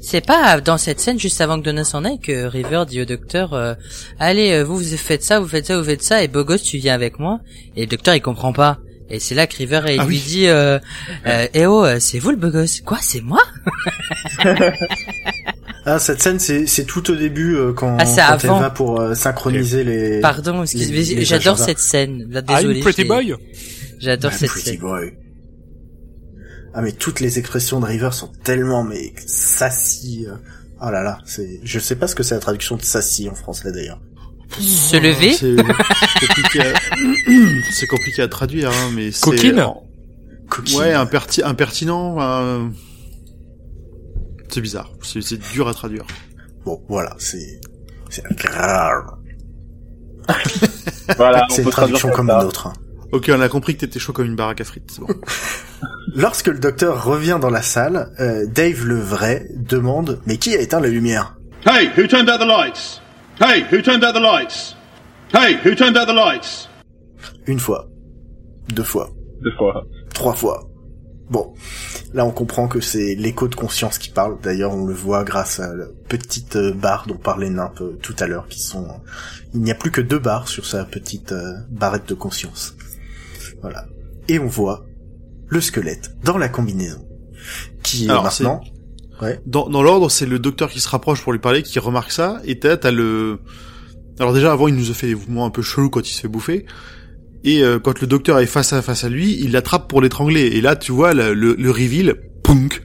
[0.00, 3.04] C'est pas dans cette scène juste avant que Donna s'en aille que River dit au
[3.04, 3.74] docteur euh,
[4.18, 6.62] allez euh, vous vous faites ça vous faites ça vous faites ça et beau gosse
[6.62, 7.40] tu viens avec moi
[7.76, 8.78] et le docteur il comprend pas
[9.10, 10.22] et c'est là que River il Ah lui oui.
[10.26, 10.78] dit euh,
[11.26, 13.40] euh, eh oh euh, c'est vous le beau gosse quoi c'est moi
[15.84, 18.18] Ah, cette scène, c'est c'est tout au début euh, quand, Ah, quand
[18.48, 18.56] avant.
[18.58, 20.20] elle va pour euh, synchroniser les.
[20.20, 23.34] pardon excusez les- les j'adore cette scène là I'm désolé pretty je l'ai- boy.
[23.98, 25.12] j'adore Ah, cette pretty scène boy.
[26.74, 30.26] Ah mais toutes les expressions de River sont tellement mais sassy.
[30.28, 30.36] euh.
[30.80, 31.60] Oh là là, c'est.
[31.62, 34.00] Je sais pas ce que c'est la traduction de sassy en français d'ailleurs.
[34.58, 35.54] se lever C'est
[36.26, 36.72] compliqué, à...
[37.72, 39.64] c'est compliqué à traduire, hein, mais c'est Coquine
[40.48, 40.78] Coquine.
[40.78, 42.16] ouais, imperti- impertinent.
[42.20, 42.68] euh,
[44.48, 46.04] C'est bizarre, c'est dur à traduire.
[46.64, 47.60] Bon, voilà, c'est.
[48.10, 49.04] C'est grave.
[51.16, 52.66] Voilà, C'est une traduction comme une autre.
[52.68, 52.72] hein.
[53.12, 54.90] Ok, on a compris que t'étais chaud comme une baraque à frites.
[54.90, 55.08] c'est Bon.
[56.14, 60.60] Lorsque le docteur revient dans la salle, euh, Dave le vrai demande mais qui a
[60.60, 61.36] éteint la lumière?
[61.66, 63.00] Hey, who turned out the lights?
[63.40, 64.74] Hey, who turned out the lights?
[65.34, 66.68] Hey, who turned out the lights?
[67.46, 67.88] Une fois,
[68.74, 69.10] deux fois,
[69.42, 69.84] Deux fois.
[70.14, 70.68] trois fois.
[71.30, 71.54] Bon,
[72.12, 74.38] là on comprend que c'est l'écho de conscience qui parle.
[74.42, 78.14] D'ailleurs, on le voit grâce à la petite euh, barre dont parlait Nimp euh, tout
[78.18, 78.86] à l'heure, qui sont.
[79.54, 81.34] Il n'y a plus que deux barres sur sa petite
[81.70, 82.74] barrette de conscience.
[83.62, 83.86] Voilà.
[84.28, 84.84] Et on voit
[85.48, 87.06] le squelette dans la combinaison,
[87.82, 88.60] qui est Alors, maintenant.
[89.46, 92.40] Dans, dans l'ordre, c'est le docteur qui se rapproche pour lui parler, qui remarque ça,
[92.44, 93.38] et t'as, t'as le...
[94.18, 96.20] Alors déjà, avant, il nous a fait des mouvements un peu chelous quand il se
[96.20, 96.66] fait bouffer,
[97.44, 100.42] et euh, quand le docteur est face à face à lui, il l'attrape pour l'étrangler,
[100.42, 102.82] et là, tu vois le, le, le reveal, punk,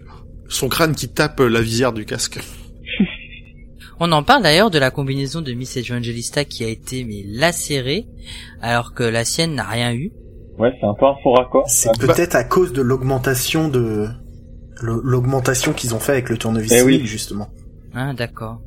[0.47, 2.39] son crâne qui tape la visière du casque.
[3.99, 8.05] On en parle d'ailleurs de la combinaison de Miss Evangelista qui a été mais lacérée,
[8.61, 10.11] alors que la sienne n'a rien eu.
[10.57, 11.65] Ouais, c'est un peu un faux raccord.
[11.69, 14.07] C'est peut-être à cause de l'augmentation de
[14.81, 17.01] l'augmentation qu'ils ont fait avec le tournevis Eh oui.
[17.05, 17.49] justement.
[17.95, 18.59] Ah d'accord.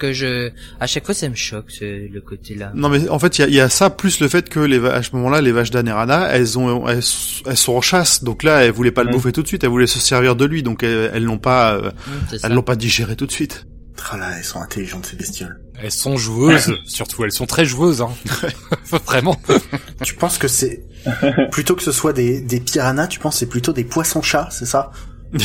[0.00, 0.50] Que je
[0.80, 2.72] à chaque fois ça me choque ce, le côté là.
[2.74, 4.58] Non mais en fait, il y a, il y a ça, plus le fait que
[4.58, 7.02] les, à ce moment-là, les vaches d'Anerana, elles, ont, elles,
[7.46, 9.14] elles sont en chasse, donc là, elles voulaient pas le Mhm.
[9.16, 11.74] bouffer tout de suite, elles voulaient se servir de lui, donc elles, elles l'ont pas...
[11.74, 11.92] euh, Hum,
[12.30, 12.48] c'est ça.
[12.48, 13.66] elles l'ont pas digéré tout de suite.
[14.10, 15.60] Ah là, elles sont intelligentes ces bestioles.
[15.80, 18.10] Elles sont joueuses, surtout elles sont très joueuses, hein.
[19.06, 19.36] Vraiment.
[20.02, 20.82] tu penses que c'est
[21.50, 24.66] plutôt que ce soit des des piranhas, tu penses que c'est plutôt des poissons-chats, c'est
[24.66, 24.90] ça?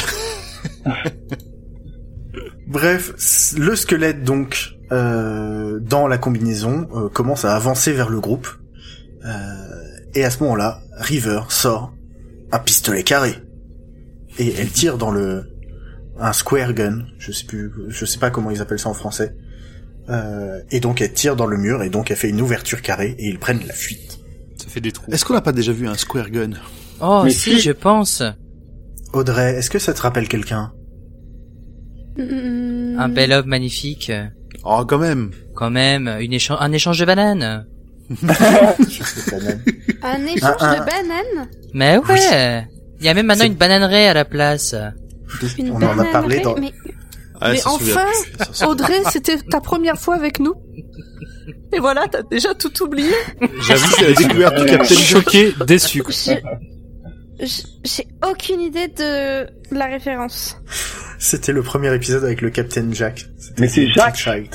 [2.68, 3.14] Bref,
[3.58, 8.48] le squelette donc euh, dans la combinaison euh, commence à avancer vers le groupe
[9.26, 11.94] Euh, et à ce moment-là, River sort
[12.52, 13.36] un pistolet carré
[14.38, 15.53] et elle tire dans le
[16.20, 19.36] un square gun, je sais plus, je sais pas comment ils appellent ça en français.
[20.10, 23.16] Euh, et donc elle tire dans le mur et donc elle fait une ouverture carrée
[23.18, 24.20] et ils prennent la fuite.
[24.58, 25.12] Ça fait des trous.
[25.12, 26.52] Est-ce qu'on n'a pas déjà vu un square gun
[27.02, 28.22] Oh Mais si, je pense.
[29.14, 30.72] Audrey, est-ce que ça te rappelle quelqu'un?
[32.18, 34.12] Mm, Un bel homme magnifique.
[34.64, 37.66] Oh, quand même Quand même, une un échange de bananes.
[40.04, 41.48] Un échange Un- un- de bananes?
[41.74, 42.68] Mais ouais.
[43.00, 44.76] Il y a même maintenant une bananeraie à la place.
[45.58, 46.56] Une On en a parlé dans.
[46.56, 46.74] Mais
[47.42, 48.06] Ah, Mais enfin,
[48.48, 48.68] souvient.
[48.70, 50.54] Audrey, c'était ta première fois avec nous.
[51.74, 53.12] Et voilà, t'as déjà tout oublié.
[53.68, 55.24] J'avoue, c'est la découverte du Captain Shock.
[55.24, 56.04] choqué, déçu.
[57.40, 60.58] j'ai aucune idée de la référence.
[61.20, 63.26] C'était le premier épisode avec le Captain Jack.
[63.60, 64.18] Mais c'est Jacques.
[64.18, 64.50] Child.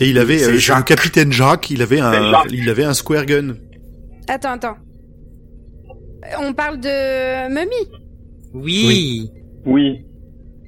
[0.00, 3.54] Et il avait, C'est euh, capitaine Jacques, il avait un, il avait un square gun.
[4.26, 4.76] Attends, attends.
[6.40, 7.88] On parle de Mummy.
[8.54, 9.30] Oui.
[9.66, 10.04] Oui.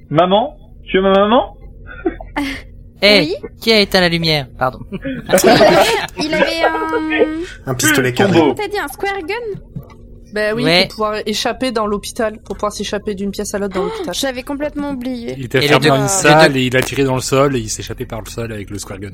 [0.09, 0.55] Maman?
[0.89, 1.55] Tu es ma maman?
[2.99, 3.35] Eh, Oui.
[3.61, 4.47] qui a éteint la lumière?
[4.57, 4.79] Pardon.
[4.91, 4.99] Il
[5.29, 5.45] avait,
[6.19, 7.69] il avait un...
[7.71, 8.39] Un pistolet carré.
[8.55, 9.61] T'as dit Un square gun?
[10.33, 10.81] Ben oui, Ouais.
[10.87, 14.13] pour pouvoir échapper dans l'hôpital, pour pouvoir s'échapper d'une pièce à l'autre dans l'hôpital.
[14.19, 15.35] J'avais complètement oublié.
[15.37, 17.59] Il était fermé dans une le salle et il a tiré dans le sol et
[17.59, 19.11] il s'échappait par le sol avec le square gun.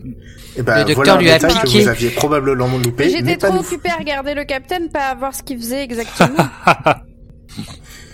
[0.56, 1.82] Et ben, Le docteur voilà un lui a que piqué.
[1.82, 3.10] vous aviez probablement loupé.
[3.10, 3.60] J'étais trop nous.
[3.60, 6.46] occupée à regarder le capitaine, pas à voir ce qu'il faisait exactement.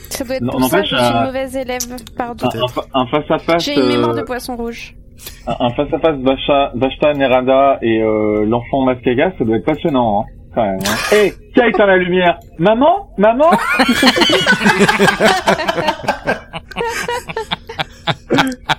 [0.10, 1.82] Ça doit être Non, pour ça que je suis une mauvaise élève.
[2.18, 2.48] Pardon.
[2.54, 3.64] Un, un fa- un face-à-face...
[3.64, 4.96] J'ai une mémoire euh, de poisson rouge.
[5.48, 10.64] un face-à-face Basha- Bashta Nerada et euh, l'enfant Mascaga, ça doit être passionnant, hein, quand
[10.66, 10.80] même.
[10.80, 11.16] Hein.
[11.16, 12.38] Hé, qui a éteint la lumière?
[12.58, 13.10] Maman?
[13.18, 13.50] Maman?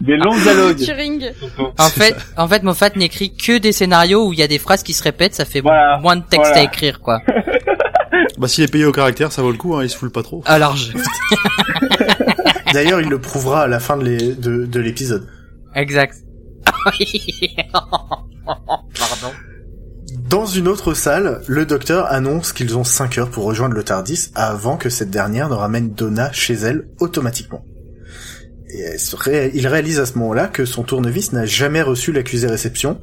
[0.01, 0.77] Des longs dialogues.
[0.79, 1.25] Turing.
[1.79, 4.83] En fait, en fait, Moffat n'écrit que des scénarios où il y a des phrases
[4.83, 6.61] qui se répètent, ça fait Voilà, moins de texte voilà.
[6.61, 7.21] à écrire, quoi.
[8.39, 10.23] Bah s'il est payé au caractère, ça vaut le coup, hein, il se foule pas
[10.23, 10.43] trop.
[10.47, 10.93] Alors, je...
[12.73, 15.27] D'ailleurs, il le prouvera à la fin de l'é- de- de l'épisode.
[15.75, 16.17] exact.
[18.99, 19.35] Pardon.
[20.29, 24.31] Dans une autre salle, le docteur annonce qu'ils ont 5 heures pour rejoindre le Tardis
[24.35, 27.65] avant que cette dernière ne ramène Donna chez elle automatiquement.
[28.73, 32.13] Et elle se ré- il réalise à ce moment-là que son tournevis n'a jamais reçu
[32.13, 33.01] l'accusé réception.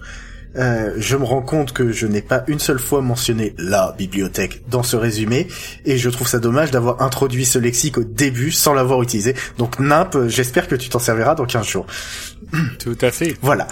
[0.55, 4.63] Euh, je me rends compte que je n'ai pas une seule fois mentionné la bibliothèque
[4.69, 5.47] dans ce résumé,
[5.85, 9.35] et je trouve ça dommage d'avoir introduit ce lexique au début sans l'avoir utilisé.
[9.57, 11.85] Donc Nimp, j'espère que tu t'en serviras dans 15 jours.
[12.79, 13.37] Tout à fait.
[13.41, 13.67] Voilà.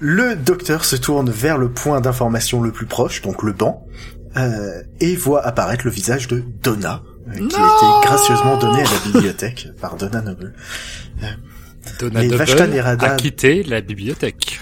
[0.00, 3.84] Le docteur se tourne vers le point d'information le plus proche, donc le banc,
[4.36, 8.84] euh, et voit apparaître le visage de Donna, euh, qui a été gracieusement donné à
[8.84, 10.54] la bibliothèque par Donna Noble.
[11.98, 14.60] Donna Les Noble a quitté la bibliothèque.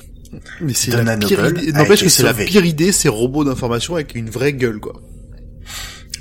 [0.61, 1.72] Mais c'est Donna la pire Noble idée.
[1.72, 4.95] N'empêche que c'est la pire idée, ces robots d'information avec une vraie gueule, quoi.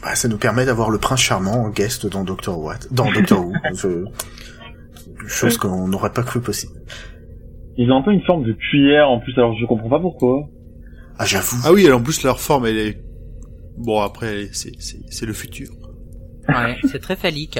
[0.06, 2.72] Ouais, ça nous permet d'avoir le prince charmant en guest dans Doctor Who.
[2.92, 3.54] Dans Doctor Who.
[3.74, 6.74] Je- Chose qu'on n'aurait pas cru possible.
[7.78, 10.48] Ils ont un peu une forme de cuillère en plus, alors je comprends pas pourquoi.
[11.18, 11.58] Ah, j'avoue.
[11.66, 13.02] Ah oui, alors en plus leur forme, elle est...
[13.78, 15.70] Bon, après, c'est c'est c'est le futur.
[16.48, 17.60] Ouais, c'est très phallique.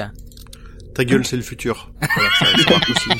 [0.96, 1.90] Ta gueule, c'est le futur.
[2.16, 3.10] Voilà, ça, ça marche aussi.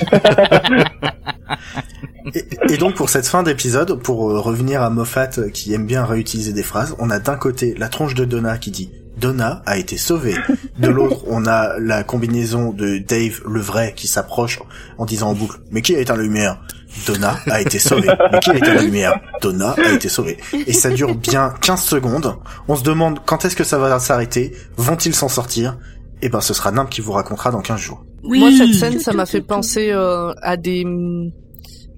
[2.34, 5.86] Et, et donc pour cette fin d'épisode, pour euh, revenir à Moffat euh, qui aime
[5.86, 9.62] bien réutiliser des phrases, on a d'un côté la tronche de Donna qui dit Donna
[9.66, 10.34] a été sauvée.
[10.78, 14.58] De l'autre, on a la combinaison de Dave le vrai qui s'approche
[14.98, 16.58] en disant en boucle Mais qui a éteint la lumière
[17.06, 18.08] Donna a été sauvée.
[18.32, 20.38] Mais qui a éteint la lumière Donna a été sauvée.
[20.66, 22.36] Et ça dure bien 15 secondes.
[22.68, 25.76] On se demande quand est-ce que ça va s'arrêter Vont-ils s'en sortir?
[26.22, 28.04] Et ben ce sera Nimp qui vous racontera dans 15 jours.
[28.22, 30.84] Moi, cette scène, ça m'a fait penser euh, à des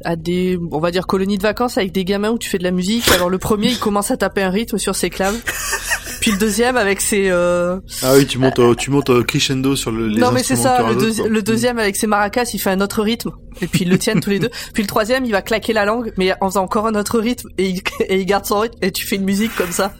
[0.04, 2.62] à des, on va dire, colonies de vacances avec des gamins où tu fais de
[2.62, 3.10] la musique.
[3.12, 5.36] Alors le premier, il commence à taper un rythme sur ses claves.
[6.20, 7.30] Puis le deuxième avec ses...
[7.30, 7.78] Euh...
[8.02, 10.56] Ah oui, tu montes, au- tu montes au crescendo sur le, les non mais c'est
[10.56, 13.30] ça, le, deuxi- le deuxième avec ses maracas, il fait un autre rythme.
[13.60, 14.50] Et puis ils le tiennent tous les deux.
[14.72, 17.48] Puis le troisième, il va claquer la langue, mais en faisant encore un autre rythme.
[17.58, 18.78] Et il, et il garde son rythme.
[18.82, 19.92] Et tu fais une musique comme ça.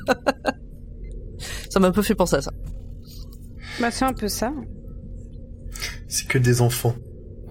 [1.70, 2.50] ça m'a un peu fait penser à ça.
[3.80, 4.52] Bah, c'est un peu ça.
[6.08, 6.94] C'est que des enfants.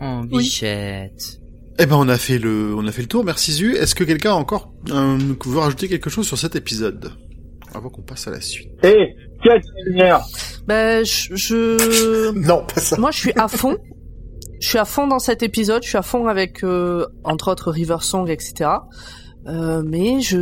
[0.01, 0.39] Oh, Oui.
[0.43, 1.39] bichette.
[1.79, 3.23] Eh ben, on a fait le, on a fait le tour.
[3.23, 3.75] Merci Zu.
[3.75, 7.11] Est-ce que quelqu'un a encore euh, veut rajouter quelque chose sur cet épisode?
[7.73, 10.21] Avant qu'on passe à la suite Hé, qui a la lumière
[10.65, 11.35] Ben, je...
[11.35, 12.31] je...
[12.47, 12.97] Non, pas ça.
[12.97, 13.77] Moi, je suis à fond.
[14.59, 15.83] Je suis à fond dans cet épisode.
[15.83, 18.71] Je suis à fond avec, euh, entre autres, River Song, etc.
[19.47, 20.37] Euh, mais je,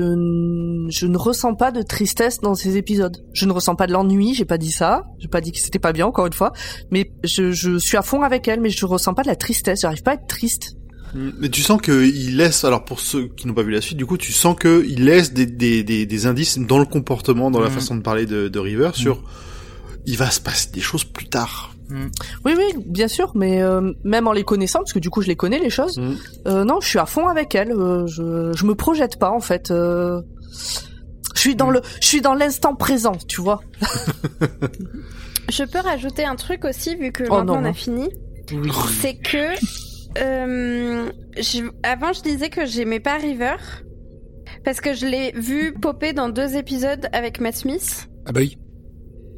[0.89, 3.23] je ne ressens pas de tristesse dans ces épisodes.
[3.33, 4.33] Je ne ressens pas de l'ennui.
[4.33, 5.03] J'ai pas dit ça.
[5.19, 6.53] J'ai pas dit que c'était pas bien, encore une fois.
[6.91, 9.81] Mais je, je suis à fond avec elle, mais je ressens pas de la tristesse.
[9.81, 10.75] J'arrive pas à être triste.
[11.13, 14.05] Mais tu sens qu'il laisse, alors pour ceux qui n'ont pas vu la suite, du
[14.05, 17.69] coup, tu sens qu'il laisse des, des, des, des indices dans le comportement, dans la
[17.69, 17.75] Mhm.
[17.75, 19.21] façon de parler de, de River sur
[20.07, 21.74] il va se passer des choses plus tard.
[21.89, 23.31] Oui, oui, bien sûr.
[23.35, 25.97] Mais euh, même en les connaissant, parce que du coup, je les connais les choses.
[25.97, 26.17] Mhm.
[26.47, 27.71] Euh, non, je suis à fond avec elle.
[27.71, 29.71] euh, je, je me projette pas en fait.
[29.71, 30.21] euh,
[31.35, 33.61] je suis dans le, je suis dans l'instant présent, tu vois.
[35.49, 38.09] Je peux rajouter un truc aussi, vu que Oh maintenant non, on a fini.
[38.51, 38.71] Oui.
[39.01, 39.53] C'est que
[40.17, 43.55] euh, je- avant je disais que j'aimais pas River
[44.63, 48.07] parce que je l'ai vu popper dans deux épisodes avec Matt Smith.
[48.25, 48.57] Ah bah oui.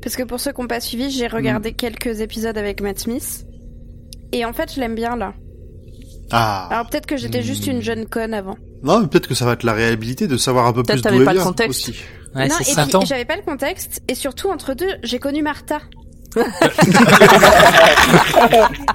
[0.07, 3.45] Parce que pour ceux qui n'ont pas suivi, j'ai regardé quelques épisodes avec Matt Smith.
[4.31, 5.33] Et en fait, je l'aime bien là.
[6.31, 6.69] Ah.
[6.71, 8.55] Alors peut-être que j'étais juste une jeune conne avant.
[8.83, 11.11] Non, mais peut-être que ça va être la réhabilité de savoir un peu Peut-être plus
[11.11, 11.89] d'où elle pas le vient contexte.
[11.89, 11.99] aussi.
[12.33, 12.85] Ouais, non, c'est et ça.
[12.85, 14.01] puis j'avais pas le contexte.
[14.07, 15.79] Et surtout, entre deux, j'ai connu Martha.
[16.37, 16.41] Je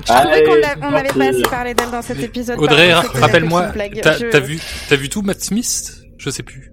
[0.07, 2.59] trouvais qu'on l'a- on n'avait pas assez parlé d'elle dans cet épisode.
[2.59, 4.59] Audrey, rappelle-moi, Je- t'as vu,
[4.89, 5.93] t'as vu tout Matt Smith?
[6.17, 6.72] Je sais plus.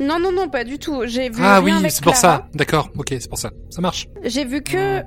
[0.00, 1.02] Non, non, non, pas du tout.
[1.06, 2.48] J'ai vu Ah rien oui, c'est pour ça.
[2.54, 3.50] D'accord, ok, c'est pour ça.
[3.70, 4.06] Ça marche.
[4.24, 5.02] J'ai vu que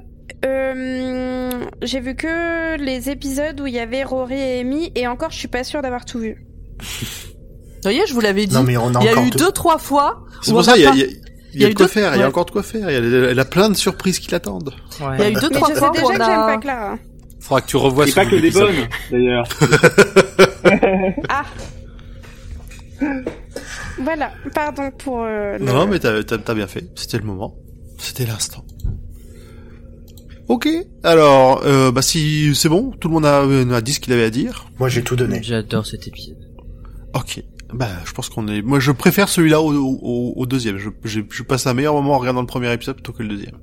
[0.45, 1.49] euh,
[1.81, 5.37] j'ai vu que les épisodes où il y avait Rory et Amy et encore je
[5.37, 6.45] suis pas sûre d'avoir tout vu.
[6.79, 8.53] Vous voyez, je vous l'avais dit.
[8.55, 9.45] Non, mais on a il y a eu deux.
[9.45, 10.23] deux, trois fois.
[10.41, 11.19] C'est pour ça, a il y a, y a, il
[11.53, 12.29] il y y a a de quoi deux- faire, il y a ouais.
[12.29, 12.89] encore de quoi faire.
[12.89, 14.73] Il y a, elle a plein de surprises qui l'attendent.
[14.99, 16.45] Il y a eu deux, trois je sais fois déjà on que j'aime a.
[16.45, 16.97] pas Clara.
[17.39, 19.47] Faudra que tu revoies Et ce pas que des bonnes, d'ailleurs.
[21.29, 21.43] Ah.
[24.01, 26.89] Voilà, pardon pour euh, le- Non, mais t'as, t'as, t'as bien fait.
[26.95, 27.55] C'était le moment.
[27.97, 28.63] C'était l'instant.
[30.47, 30.67] Ok.
[31.03, 33.41] Alors, euh, bah si c'est bon, tout le monde a,
[33.75, 34.67] a dit ce qu'il avait à dire.
[34.79, 35.41] Moi, j'ai tout donné.
[35.43, 36.37] J'adore cet épisode.
[37.13, 37.43] Ok.
[37.71, 38.63] Bah, je pense qu'on est.
[38.63, 40.77] Moi, je préfère celui-là au, au, au deuxième.
[40.77, 43.29] Je, je, je passe un meilleur moment en regardant le premier épisode plutôt que le
[43.29, 43.59] deuxième.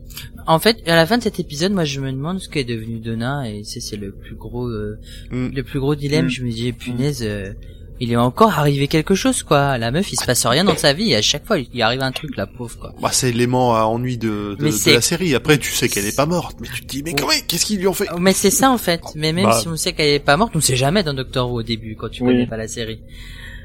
[0.46, 3.00] En fait, à la fin de cet épisode, moi, je me demande ce qu'est devenu
[3.00, 4.96] Donna, et c'est c'est le plus gros, euh,
[5.32, 5.48] Mm.
[5.56, 6.26] le plus gros dilemme.
[6.26, 6.30] Mm.
[6.30, 7.52] Je me dis, punaise, euh,
[8.00, 9.78] il est encore arrivé quelque chose, quoi.
[9.78, 12.02] La meuf, il se passe rien dans sa vie, et à chaque fois, il arrive
[12.02, 12.94] un truc, la pauvre, quoi.
[13.00, 15.34] Bah, c'est l'élément à ennui de, de, de la série.
[15.34, 17.78] Après, tu sais qu'elle est pas morte, mais tu te dis, mais comment, qu'est-ce qu'ils
[17.78, 18.06] lui ont fait?
[18.18, 19.00] Mais c'est ça, en fait.
[19.14, 19.58] Mais même Bah.
[19.60, 21.96] si on sait qu'elle est pas morte, on sait jamais dans Doctor Who au début,
[21.96, 22.32] quand tu Oui.
[22.32, 23.00] connais pas la série.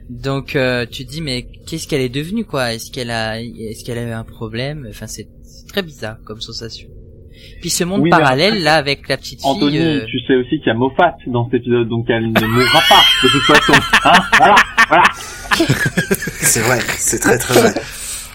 [0.09, 2.73] Donc, euh, tu te dis, mais qu'est-ce qu'elle est devenue, quoi?
[2.73, 4.87] Est-ce qu'elle a, est-ce qu'elle a eu un problème?
[4.89, 6.87] Enfin, c'est c'est très bizarre comme sensation.
[7.61, 9.49] Puis ce monde Oui, parallèle, après- là, avec la petite fille...
[9.49, 12.47] Anthony, euh, tu sais aussi qu'il y a Moffat dans cet épisode, donc elle ne
[12.47, 13.73] mourra pas de toute façon.
[14.05, 14.55] Hein voilà,
[14.87, 15.03] voilà.
[16.41, 17.73] C'est vrai, c'est très très vrai.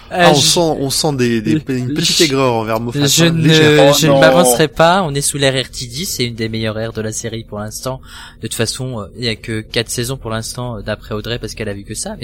[0.09, 2.79] Ah, euh, on je- sent, on sent des, des, je- une petite je- aigreur envers
[2.79, 3.05] Moffat.
[3.07, 3.89] Je hein, ne, légère.
[3.91, 5.03] Oh je ne m'avancerai pas.
[5.03, 7.99] On est sous l'ère RT10, c'est une des meilleures ères de la série pour l'instant.
[8.41, 11.55] De toute façon, euh, il y a que quatre saisons pour l'instant d'après Audrey parce
[11.55, 12.15] qu'elle a vu que ça.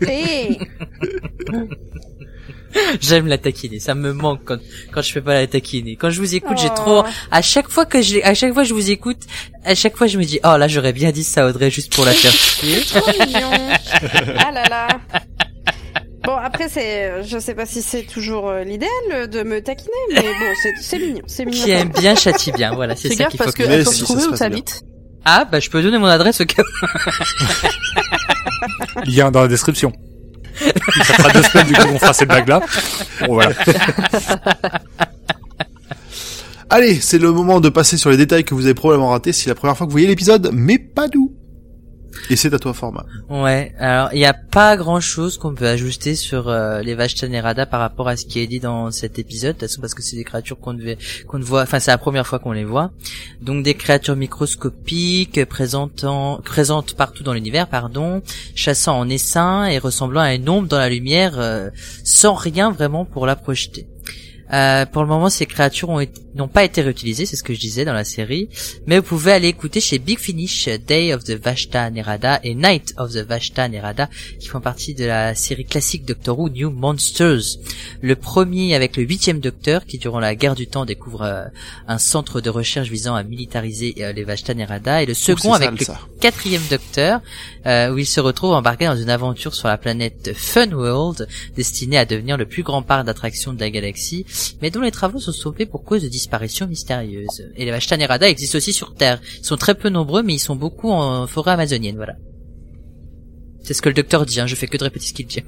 [0.00, 0.58] Mais
[3.00, 3.78] j'aime la taquiner.
[3.80, 4.58] Ça me manque quand
[4.92, 5.96] quand je fais pas la taquiner.
[5.96, 6.74] Quand je vous écoute, j'ai Oh.
[6.74, 7.04] trop.
[7.30, 9.22] À chaque fois que je, à chaque fois que je vous écoute,
[9.64, 11.94] à chaque fois je me dis, oh là j'aurais bien dit ça à Audrey juste
[11.94, 12.80] pour la faire chier.
[12.82, 13.50] trop mignon.
[14.38, 14.88] Ah là là.
[16.24, 20.22] Bon après c'est, je sais pas si c'est toujours euh, l'idéal de me taquiner, mais
[20.22, 21.64] bon c'est c'est mignon, c'est mignon.
[21.64, 22.74] Qui aime bien châtie bien.
[22.74, 23.62] Voilà, c'est ça qu'il faut parce que.
[23.62, 24.82] que peut si, se où t'habites.
[25.24, 26.62] Ah bah je peux donner mon adresse au cas.
[29.06, 29.92] Lien dans la description.
[30.58, 32.60] Ça fera deux semaines du coup on fera cette blague là.
[33.26, 33.54] Bon voilà.
[36.68, 39.32] Allez, c'est le moment de passer sur les détails que vous avez probablement ratés.
[39.32, 41.32] C'est la première fois que vous voyez l'épisode, mais pas nous.
[42.30, 43.04] Et c'est à toi, format.
[43.28, 47.14] Ouais, alors il n'y a pas grand chose qu'on peut ajuster sur euh, les vaches
[47.14, 50.16] Tanerada par rapport à ce qui est dit dans cet épisode, parce parce que c'est
[50.16, 50.94] des créatures qu'on ne,
[51.26, 52.90] qu'on voit, enfin c'est la première fois qu'on les voit.
[53.40, 58.22] Donc des créatures microscopiques, présentant, présentes partout dans l'univers, pardon,
[58.54, 61.70] chassant en essaim et ressemblant à une ombre dans la lumière, euh,
[62.04, 63.86] sans rien vraiment pour la projeter.
[64.52, 66.00] Euh, pour le moment, ces créatures
[66.34, 68.48] n'ont pas été réutilisées, c'est ce que je disais dans la série,
[68.86, 72.94] mais vous pouvez aller écouter chez Big Finish Day of the Vashta Nerada et Night
[72.98, 77.58] of the Vashta Nerada qui font partie de la série classique Doctor Who New Monsters.
[78.00, 81.44] Le premier avec le huitième Docteur qui durant la guerre du temps découvre euh,
[81.88, 85.68] un centre de recherche visant à militariser euh, les Vashta Nerada et le second avec
[85.68, 86.00] sale, le ça.
[86.20, 87.20] quatrième Docteur
[87.92, 91.26] où il se retrouve embarqué dans une aventure sur la planète Fun World
[91.56, 94.24] destinée à devenir le plus grand parc d'attractions de la galaxie
[94.62, 97.50] mais dont les travaux sont stoppés pour cause de disparitions mystérieuses.
[97.56, 99.20] Et les Vashta Nerada existent aussi sur Terre.
[99.40, 102.14] Ils sont très peu nombreux, mais ils sont beaucoup en forêt amazonienne, voilà.
[103.62, 105.42] C'est ce que le docteur dit, hein, je fais que de répéter ce qu'il dit.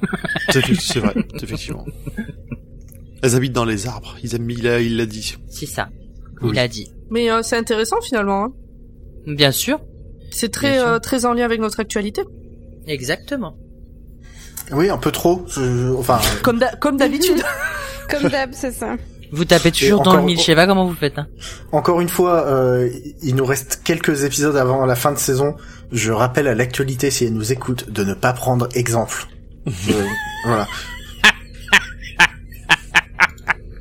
[0.50, 1.84] C'est c'est vrai, effectivement.
[3.22, 4.16] Elles habitent dans les arbres.
[4.22, 5.36] Ils aiment, il l'a dit.
[5.48, 5.88] C'est ça.
[6.40, 6.50] Oui.
[6.52, 6.90] Il a dit.
[7.10, 8.44] Mais euh, c'est intéressant finalement.
[8.44, 8.52] Hein.
[9.26, 9.80] Bien sûr.
[10.30, 12.22] C'est très euh, très en lien avec notre actualité.
[12.86, 13.56] Exactement.
[14.72, 15.44] Oui, un peu trop.
[15.48, 17.38] je- Enfin, Comme d'ha- comme d'habitude.
[18.08, 18.96] Comme d'hab, c'est ça.
[19.30, 21.18] Vous tapez toujours dans encore- le mille, je sais pas comment vous faites.
[21.18, 21.26] Hein.
[21.72, 22.88] encore une fois, euh,
[23.22, 25.54] il nous reste quelques épisodes avant la fin de saison.
[25.92, 29.26] Je rappelle à l'actualité, si elle nous écoute, de ne pas prendre exemple.
[29.66, 29.92] Je-
[30.46, 30.66] voilà.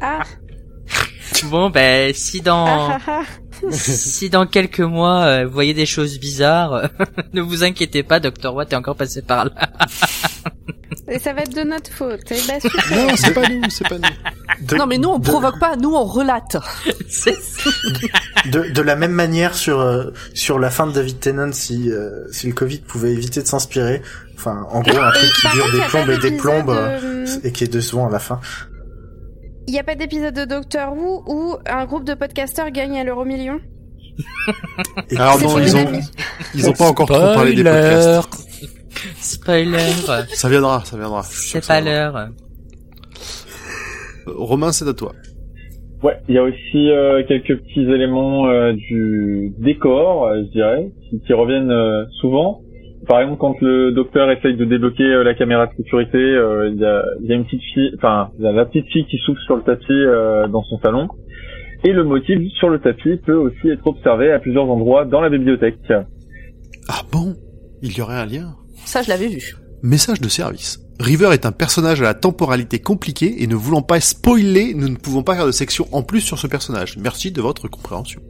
[0.01, 0.19] Ah,
[1.45, 2.89] Bon, ben, si dans...
[2.91, 3.21] ah, ah,
[3.71, 6.89] si dans quelques mois euh, vous voyez des choses bizarres,
[7.33, 8.53] ne vous inquiétez pas, Dr.
[8.53, 9.51] Watt est encore passé par là.
[11.09, 12.19] Et ça va être de notre faute.
[12.31, 12.59] Eh ben.
[12.95, 14.65] Non, c'est pas nous, c'est pas nous.
[14.65, 16.57] De, non mais nous on de- provoque pas, nous on relate.
[18.51, 22.25] De, de la même manière sur euh, sur la fin de David Tennant, si euh,
[22.31, 24.01] si le Covid pouvait éviter de s'inspirer.
[24.35, 27.51] Enfin, en gros, un truc qui dure des a plombes et des plombes euh, et
[27.51, 28.39] qui est décevant à la fin.
[29.67, 33.03] Il n'y a pas d'épisode de Doctor Who où un groupe de podcasteurs gagne à
[33.03, 33.59] l'euro million?
[35.17, 35.91] Alors non, ils ont,
[36.55, 38.46] ils ont pas encore trop parlé des podcasts.
[39.19, 39.77] Spoiler,
[40.29, 41.21] Ça viendra, ça viendra.
[41.23, 42.11] C'est pas viendra.
[42.11, 42.29] l'heure.
[44.27, 45.13] Romain, c'est à toi.
[46.03, 50.91] Ouais, il y a aussi euh, quelques petits éléments euh, du décor, euh, je dirais,
[51.09, 52.61] qui, qui reviennent euh, souvent.
[53.07, 56.79] Par exemple, quand le docteur essaye de débloquer euh, la caméra de sécurité, euh, il
[56.79, 59.05] y, a, il y a une petite fille, enfin, il y a la petite fille
[59.05, 61.07] qui souffle sur le tapis euh, dans son salon.
[61.83, 65.29] Et le motif sur le tapis peut aussi être observé à plusieurs endroits dans la
[65.29, 65.77] bibliothèque.
[66.89, 67.33] Ah bon?
[67.81, 68.55] Il y aurait un lien?
[68.87, 69.57] Ça je l'avais vu.
[69.83, 70.79] Message de service.
[71.01, 74.95] River est un personnage à la temporalité compliquée et ne voulant pas spoiler, nous ne
[74.95, 76.97] pouvons pas faire de section en plus sur ce personnage.
[76.97, 78.21] Merci de votre compréhension.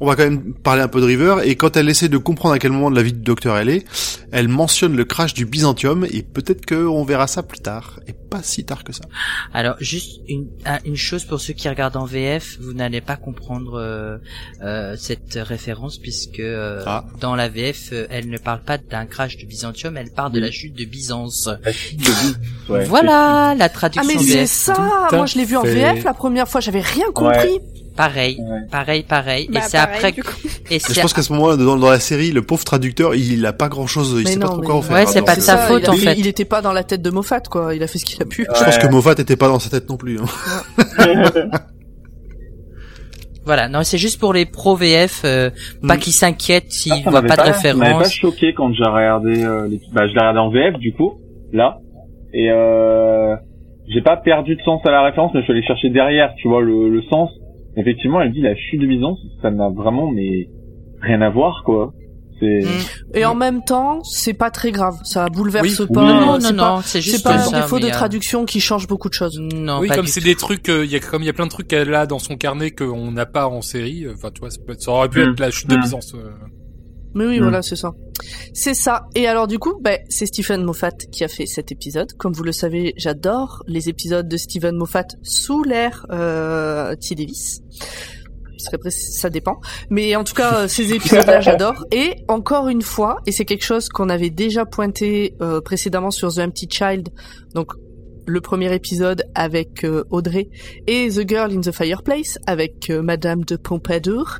[0.00, 2.54] On va quand même parler un peu de River, et quand elle essaie de comprendre
[2.54, 3.84] à quel moment de la vie du docteur elle est,
[4.32, 8.00] elle mentionne le crash du Byzantium, et peut-être qu'on verra ça plus tard.
[8.08, 9.04] Et pas si tard que ça.
[9.54, 13.16] Alors juste une, un- une chose pour ceux qui regardent en VF, vous n'allez pas
[13.16, 14.18] comprendre euh,
[14.62, 17.04] euh, cette référence puisque euh, Ah.
[17.20, 20.50] dans la VF, elle ne parle pas d'un crash de Byzantium, elle parle de la
[20.50, 21.48] chute de Byzance.
[22.68, 22.84] Ouais.
[22.84, 25.62] Voilà la Ah traduction mais c'est ça Moi je l'ai vu en.
[25.62, 27.60] VF la première fois, j'avais rien compris.
[27.94, 28.60] Pareil, Ouais.
[28.70, 29.48] pareil, pareil.
[29.52, 30.32] Bah, et c'est pareil, après du coup.
[30.70, 33.44] et Je c'est pense qu'à ce moment-là, dans, dans la série, le pauvre traducteur, il
[33.44, 34.96] a pas grand-chose, il Mais sait non, pas trop quoi en faire.
[34.96, 36.14] Ouais, c'est Alors, pas de sa faute, il a- en il- fait.
[36.18, 38.54] Il était pas dans la tête de Moffat quoi, il a fait ce qu'il a.
[38.58, 40.18] Je pense que Moffat était pas dans sa tête non plus.
[40.18, 40.24] hein.
[43.44, 43.68] voilà.
[43.68, 45.50] Non, c'est juste pour les pro VF, euh,
[45.86, 45.98] pas Mm.
[45.98, 48.12] qu'ils s'inquiètent s'ils Ah, ça voient pas de Ça m'avait pas référence.
[48.14, 49.80] choqué quand j'ai regardé euh, les...
[49.92, 51.14] bah je l'ai regardé en VF du coup
[51.52, 51.78] là
[52.32, 53.34] et euh,
[53.88, 56.48] j'ai pas perdu de sens à la référence mais je suis allé chercher derrière tu
[56.48, 57.30] vois le, le sens
[57.76, 60.48] effectivement elle dit la chute de Byzance ça n'a vraiment mais
[61.02, 61.92] rien à voir quoi
[62.42, 62.66] Mm.
[63.14, 65.86] Et en même temps, c'est pas très grave, ça bouleverse Oui.
[65.94, 66.00] pas.
[66.04, 69.08] Non, non, non, c'est C'est juste pas un défaut de euh, traduction qui change beaucoup
[69.08, 69.38] de choses.
[69.38, 71.32] Non, oui, pas comme c'est des trucs, euh, il y a comme il y a
[71.32, 74.04] plein de trucs qu'elle a dans son carnet qu'on n'a pas en série.
[74.06, 75.30] euh, Enfin, tu vois, ça, peut être- ça aurait pu Mm.
[75.32, 75.80] être la chute de Mm.
[75.82, 76.14] Byzance.
[76.14, 76.30] euh.
[77.14, 77.42] Mais oui, Mm.
[77.42, 77.92] voilà, c'est ça.
[78.54, 79.06] C'est ça.
[79.14, 82.12] Et alors du coup, ben, c'est Stephen Moffat qui a fait cet épisode.
[82.16, 87.14] Comme vous le savez, j'adore les épisodes de Stephen Moffat sous l'ère euh, T.
[87.14, 87.60] Davis.
[88.90, 89.60] Ça dépend.
[89.90, 91.84] Mais en tout cas, ces épisodes-là, j'adore.
[91.90, 96.32] Et encore une fois, et c'est quelque chose qu'on avait déjà pointé euh, précédemment sur
[96.32, 97.08] The Empty Child,
[97.54, 97.72] donc
[98.26, 100.48] le premier épisode avec euh, Audrey
[100.86, 104.38] et The Girl in the Fireplace avec euh, Madame de Pompadour.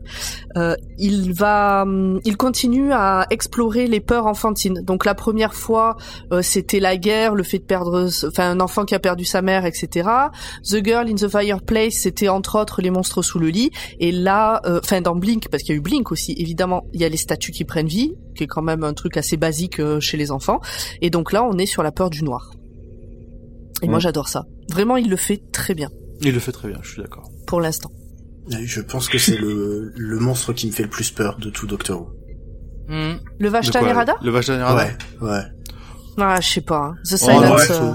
[0.56, 4.82] Euh, il va, hum, il continue à explorer les peurs enfantines.
[4.82, 5.96] Donc la première fois,
[6.32, 9.42] euh, c'était la guerre, le fait de perdre, enfin un enfant qui a perdu sa
[9.42, 10.08] mère, etc.
[10.64, 13.70] The Girl in the Fireplace, c'était entre autres les monstres sous le lit.
[13.98, 17.04] Et là, enfin dans Blink, parce qu'il y a eu Blink aussi, évidemment, il y
[17.04, 20.16] a les statues qui prennent vie, qui est quand même un truc assez basique chez
[20.16, 20.60] les enfants.
[21.00, 22.50] Et donc là, on est sur la peur du noir.
[23.82, 24.00] Et moi, Ouais.
[24.00, 24.44] j'adore ça.
[24.70, 25.90] Vraiment, il le fait très bien
[26.22, 27.28] Il le fait très bien, je suis d'accord.
[27.46, 27.90] pour l'instant.
[28.48, 31.66] Je pense que c'est le, le monstre qui me fait le plus peur de tout
[31.66, 32.08] Doctor Who.
[32.88, 33.14] Mm.
[33.38, 34.84] Le quoi, Tanerada Le vache Tanerada
[35.20, 35.42] Ouais, ouais.
[36.18, 36.78] Ah, je sais pas.
[36.78, 36.94] hein.
[37.04, 37.68] The Oh, Silence.
[37.68, 37.94] ouais, euh,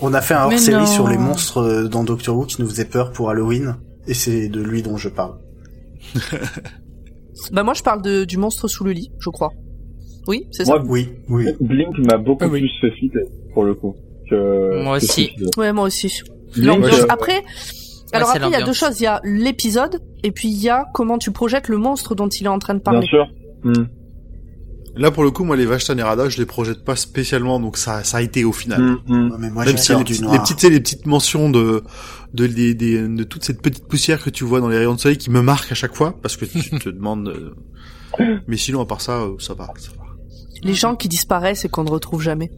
[0.00, 2.84] On a fait un hors-série sur les monstres euh, dans Doctor Who qui nous faisait
[2.84, 5.38] peur pour Halloween, et c'est de lui dont je parle.
[7.52, 9.50] Bah moi, je parle de, du monstre sous le lit, je crois.
[10.28, 10.74] Oui, c'est ça?
[10.76, 11.46] moi Oui, oui.
[11.60, 12.60] Blink m'a beaucoup Ah oui.
[12.60, 13.08] plus fait
[13.54, 13.96] pour le coup
[14.36, 15.30] Moi que aussi.
[15.56, 16.22] Ouais, moi aussi.
[16.56, 17.00] L'ambiance.
[17.00, 17.42] euh, Après,
[18.12, 19.00] alors après, il y a deux choses.
[19.00, 22.28] Il y a l'épisode, et puis il y a comment tu projettes le monstre dont
[22.28, 23.06] il est en train de bien parler.
[23.06, 23.26] sûr
[23.64, 23.84] Hmm.
[24.96, 28.02] Là, pour le coup, moi, les vaches Tanerada, je les projette pas spécialement, donc ça,
[28.04, 28.82] ça a été au final.
[28.82, 29.36] Hmm, hmm.
[29.38, 30.34] Mais moi, Même si les, du noir.
[30.34, 31.82] les petites, les petites mentions de,
[32.34, 35.30] de, de toute cette petite poussière que tu vois dans les rayons de soleil qui
[35.30, 37.28] me marquent à chaque fois, parce que tu te demandes,
[38.18, 40.04] euh, mais sinon, à part ça, euh, ça va, ça va.
[40.62, 42.50] Les gens qui disparaissent et qu'on ne retrouve jamais.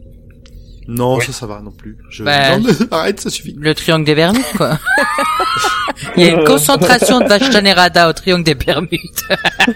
[0.87, 1.97] Non, ça, ça va non plus.
[2.09, 2.23] Je...
[2.23, 3.55] Bah, non, arrête, ça suffit.
[3.59, 4.77] Le triangle des Bermudes, quoi.
[6.17, 8.91] Il y a une concentration de vaches Tanerada au triangle des Bermudes.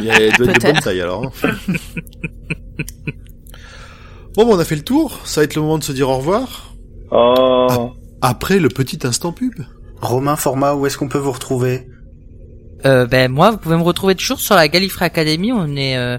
[0.00, 1.26] Il y a de, de bonne taille, alors.
[1.44, 1.52] hein.
[4.34, 5.20] bon, bon, on a fait le tour.
[5.24, 6.74] Ça va être le moment de se dire au revoir.
[7.10, 7.92] Oh.
[8.20, 9.54] Après le petit instant pub.
[10.00, 11.86] Romain Format, où est-ce qu'on peut vous retrouver?
[12.84, 15.52] Euh, ben moi, vous pouvez me retrouver toujours sur la Gallifrey Academy.
[15.52, 16.18] On est, euh,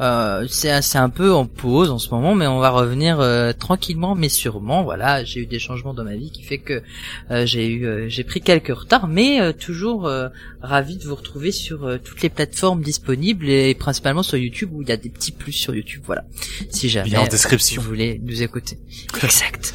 [0.00, 4.14] euh, c'est un peu en pause en ce moment, mais on va revenir euh, tranquillement,
[4.14, 4.82] mais sûrement.
[4.82, 6.82] Voilà, j'ai eu des changements dans ma vie qui fait que
[7.30, 10.28] euh, j'ai eu, euh, j'ai pris quelques retards, mais euh, toujours euh,
[10.62, 14.82] ravi de vous retrouver sur euh, toutes les plateformes disponibles et principalement sur YouTube où
[14.82, 16.02] il y a des petits plus sur YouTube.
[16.06, 16.24] Voilà,
[16.70, 17.80] si jamais Bien en description.
[17.80, 18.78] vous voulez nous écouter.
[19.22, 19.74] Exact.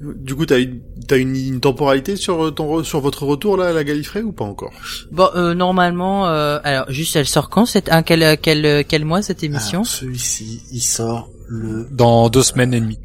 [0.00, 3.68] Du coup, t'as une, t'as une, une temporalité sur ton, re- sur votre retour là
[3.68, 4.72] à la Gallifrey ou pas encore?
[5.12, 9.20] Bon, euh, normalement, euh, alors juste, elle sort quand C'est un quel quel quel mois
[9.20, 9.80] cette émission?
[9.80, 11.86] Alors, Celui-ci, il sort le...
[11.90, 12.98] Dans deux semaines et demie.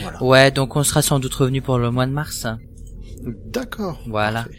[0.00, 0.22] Voilà.
[0.22, 2.46] Ouais, donc on sera sans doute revenu pour le mois de mars.
[3.52, 4.00] D'accord.
[4.06, 4.44] Voilà.
[4.44, 4.58] Parfait.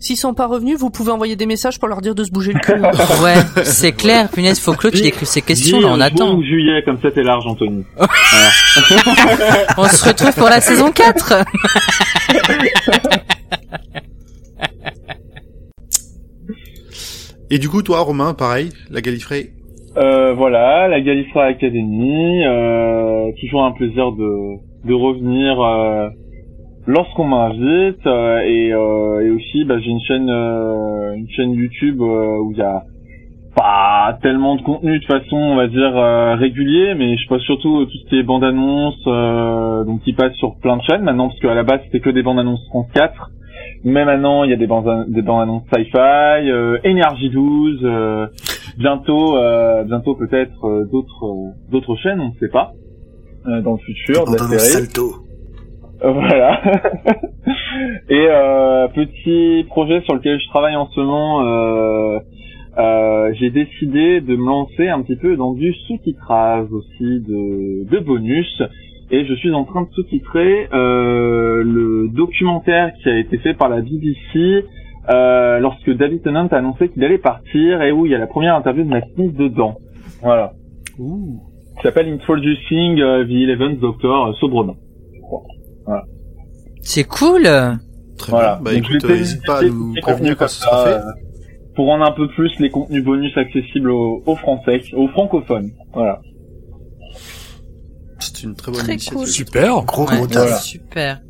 [0.00, 2.52] S'ils sont pas revenus, vous pouvez envoyer des messages pour leur dire de se bouger
[2.52, 2.72] le cul.
[3.22, 4.28] Ouais, c'est clair.
[4.30, 5.80] Punaise, faut que l'autre il écrive ses questions.
[5.80, 6.40] Là, on attend.
[6.42, 7.84] juillet, comme ça t'es large, Anthony.
[9.76, 11.44] On se retrouve pour la saison 4
[17.50, 19.50] Et du coup, toi, Romain, pareil, la Gallifrey.
[19.96, 26.08] Euh, voilà, la Gallifrey Academy, euh, toujours un plaisir de, de revenir euh,
[26.88, 32.00] lorsqu'on m'invite euh, et, euh, et aussi bah, j'ai une chaîne euh, une chaîne YouTube
[32.00, 32.82] euh, où il y a
[33.54, 37.84] pas tellement de contenu de façon on va dire euh, régulier mais je poste surtout
[37.84, 41.02] tout ce qui est bandes annonces euh, donc qui passe sur plein de chaînes.
[41.02, 43.32] Maintenant parce qu'à la base c'était que des bandes annonces France 4
[43.84, 48.26] mais maintenant il y a des bandes des bandes annonces sci-fi euh, énergie 12 euh,
[48.78, 52.72] bientôt euh, bientôt peut-être euh, d'autres d'autres chaînes on ne sait pas
[53.46, 55.27] euh, dans le futur de la
[56.00, 56.62] Voilà.
[58.08, 62.18] Et euh, petit projet sur lequel je travaille en ce moment, euh,
[62.78, 67.98] euh, j'ai décidé de me lancer un petit peu dans du sous-titrage aussi de, de
[67.98, 68.62] bonus.
[69.10, 73.68] Et je suis en train de sous-titrer euh, le documentaire qui a été fait par
[73.68, 74.64] la BBC
[75.10, 78.26] euh, lorsque David Tennant a annoncé qu'il allait partir et où il y a la
[78.26, 79.76] première interview de Matt Smith dedans.
[80.22, 80.52] Voilà.
[80.98, 81.40] Ouh.
[81.76, 84.32] Qui s'appelle Introducing euh, the Eleventh Doctor euh,
[86.82, 87.42] C'est cool.
[88.16, 88.54] Très Voilà.
[88.56, 88.62] bien.
[88.62, 91.06] Bah Donc, écoute, euh, n'hésite pas à nous prévenir quand comme ce sera ça, fait.
[91.06, 91.10] euh,
[91.76, 95.70] Pour rendre un peu plus les contenus bonus accessibles aux, aux Français, aux francophones.
[95.94, 96.20] Voilà.
[98.20, 99.18] C'est une très bonne Très initiative.
[99.18, 99.26] cool.
[99.28, 99.82] Super.
[99.84, 100.42] Gros Ouais, gros taf.
[100.42, 100.56] Voilà.
[100.58, 101.20] Super.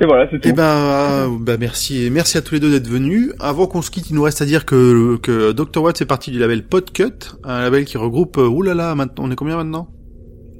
[0.00, 0.48] Et voilà, c'est tout.
[0.48, 3.32] Eh ben, euh, bah merci, et merci à tous les deux d'être venus.
[3.40, 5.82] Avant qu'on se quitte, il nous reste à dire que, que Dr.
[5.82, 9.56] Watt fait partie du label Podcut, un label qui regroupe, oulala, maintenant, on est combien
[9.56, 9.88] maintenant?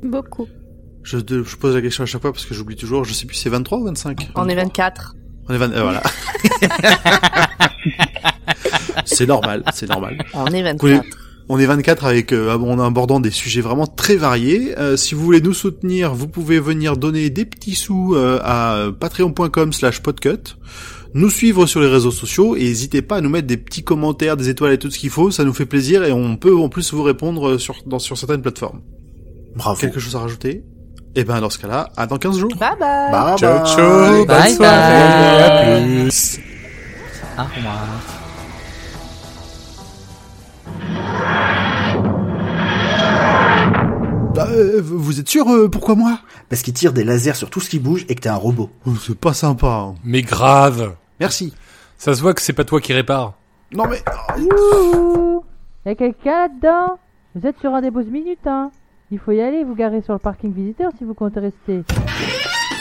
[0.03, 0.47] Beaucoup.
[1.03, 3.36] Je, je pose la question à chaque fois parce que j'oublie toujours, je sais plus,
[3.36, 4.30] c'est 23 ou 25?
[4.34, 5.14] On est 24.
[5.49, 6.03] On est 20, euh, voilà.
[9.05, 10.18] c'est normal, c'est normal.
[10.34, 11.05] On est On est, 24.
[11.49, 14.78] on est 24 avec euh, en abordant des sujets vraiment très variés.
[14.78, 18.90] Euh, si vous voulez nous soutenir, vous pouvez venir donner des petits sous euh, à
[18.99, 20.57] patreon.com slash podcut,
[21.14, 24.36] nous suivre sur les réseaux sociaux et n'hésitez pas à nous mettre des petits commentaires,
[24.36, 26.68] des étoiles et tout ce qu'il faut, ça nous fait plaisir et on peut en
[26.68, 28.82] plus vous répondre sur, dans, sur certaines plateformes.
[29.57, 29.80] Bravo.
[29.80, 30.62] Quelque chose à rajouter?
[31.21, 32.51] Eh ben dans ce cas-là, à dans 15 jours.
[32.61, 33.11] Bye bye.
[33.11, 33.66] Bye Ciao, bye.
[33.66, 34.16] ciao.
[34.19, 34.59] Bonne Bye soirée.
[34.59, 35.43] bye.
[35.43, 35.62] À
[36.05, 36.39] plus.
[37.37, 37.87] Au revoir.
[44.35, 46.21] Bah, euh, vous êtes sûr euh, Pourquoi moi?
[46.49, 48.71] Parce qu'il tire des lasers sur tout ce qui bouge et que t'es un robot.
[48.87, 49.66] Oh, C'est pas sympa.
[49.66, 49.95] hein.
[50.05, 50.95] Mais grave.
[51.19, 51.53] Merci.
[51.97, 53.35] Ça se voit que c'est pas toi qui répare.
[53.73, 54.01] Non mais...
[54.41, 55.43] Ouh
[55.85, 56.99] Y'a quelqu'un là-dedans?
[57.35, 58.71] Vous êtes sur rendez-vous minute, hein
[59.11, 61.83] Il faut y aller, vous garer sur le parking visiteur si vous comptez rester.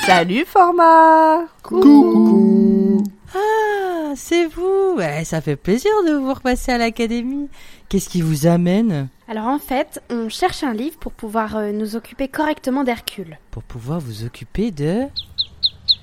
[0.06, 1.46] Salut format.
[1.64, 3.02] Coucou.
[3.34, 4.96] Ah, c'est vous.
[4.98, 7.50] Ouais, ça fait plaisir de vous repasser à l'académie.
[7.88, 11.96] Qu'est-ce qui vous amène Alors en fait, on cherche un livre pour pouvoir euh, nous
[11.96, 13.38] occuper correctement d'Hercule.
[13.52, 15.04] pour pouvoir vous occuper de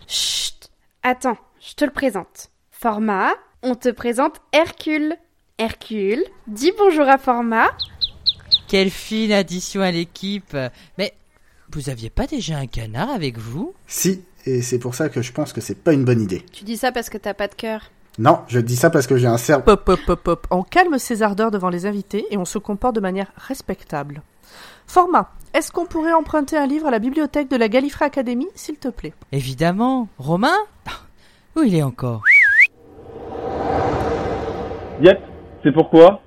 [0.06, 0.70] Chut
[1.02, 2.50] Attends, je te le présente.
[2.70, 3.30] Format,
[3.62, 5.16] on te présente Hercule.
[5.58, 7.70] Hercule, dis bonjour à Format.
[8.68, 10.56] Quelle fine addition à l'équipe.
[10.98, 11.14] Mais
[11.70, 13.74] vous aviez pas déjà un canard avec vous?
[13.86, 16.42] Si, et c'est pour ça que je pense que c'est pas une bonne idée.
[16.52, 17.90] Tu dis ça parce que t'as pas de cœur.
[18.18, 19.64] Non, je dis ça parce que j'ai un cerveau.
[19.64, 20.46] Pop, pop, pop, pop.
[20.50, 24.22] On calme ses ardeurs devant les invités et on se comporte de manière respectable.
[24.86, 28.76] Format, est-ce qu'on pourrait emprunter un livre à la bibliothèque de la Gallifrey Academy, s'il
[28.76, 29.14] te plaît?
[29.32, 30.08] Évidemment.
[30.18, 30.56] Romain?
[31.56, 32.22] Où il est encore?
[35.00, 35.18] Yep,
[35.64, 36.22] c'est pourquoi?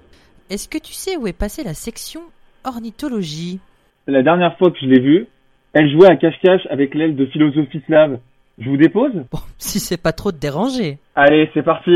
[0.50, 2.22] Est-ce que tu sais où est passée la section
[2.64, 3.60] ornithologie?
[4.08, 5.28] La dernière fois que je l'ai vue,
[5.74, 8.20] elle jouait à cache-cache avec l'aile de philosophie slave.
[8.58, 9.12] Je vous dépose?
[9.30, 11.00] Bon, si c'est pas trop te déranger.
[11.16, 11.92] Allez, c'est parti.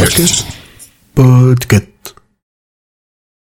[0.00, 0.53] Podcast.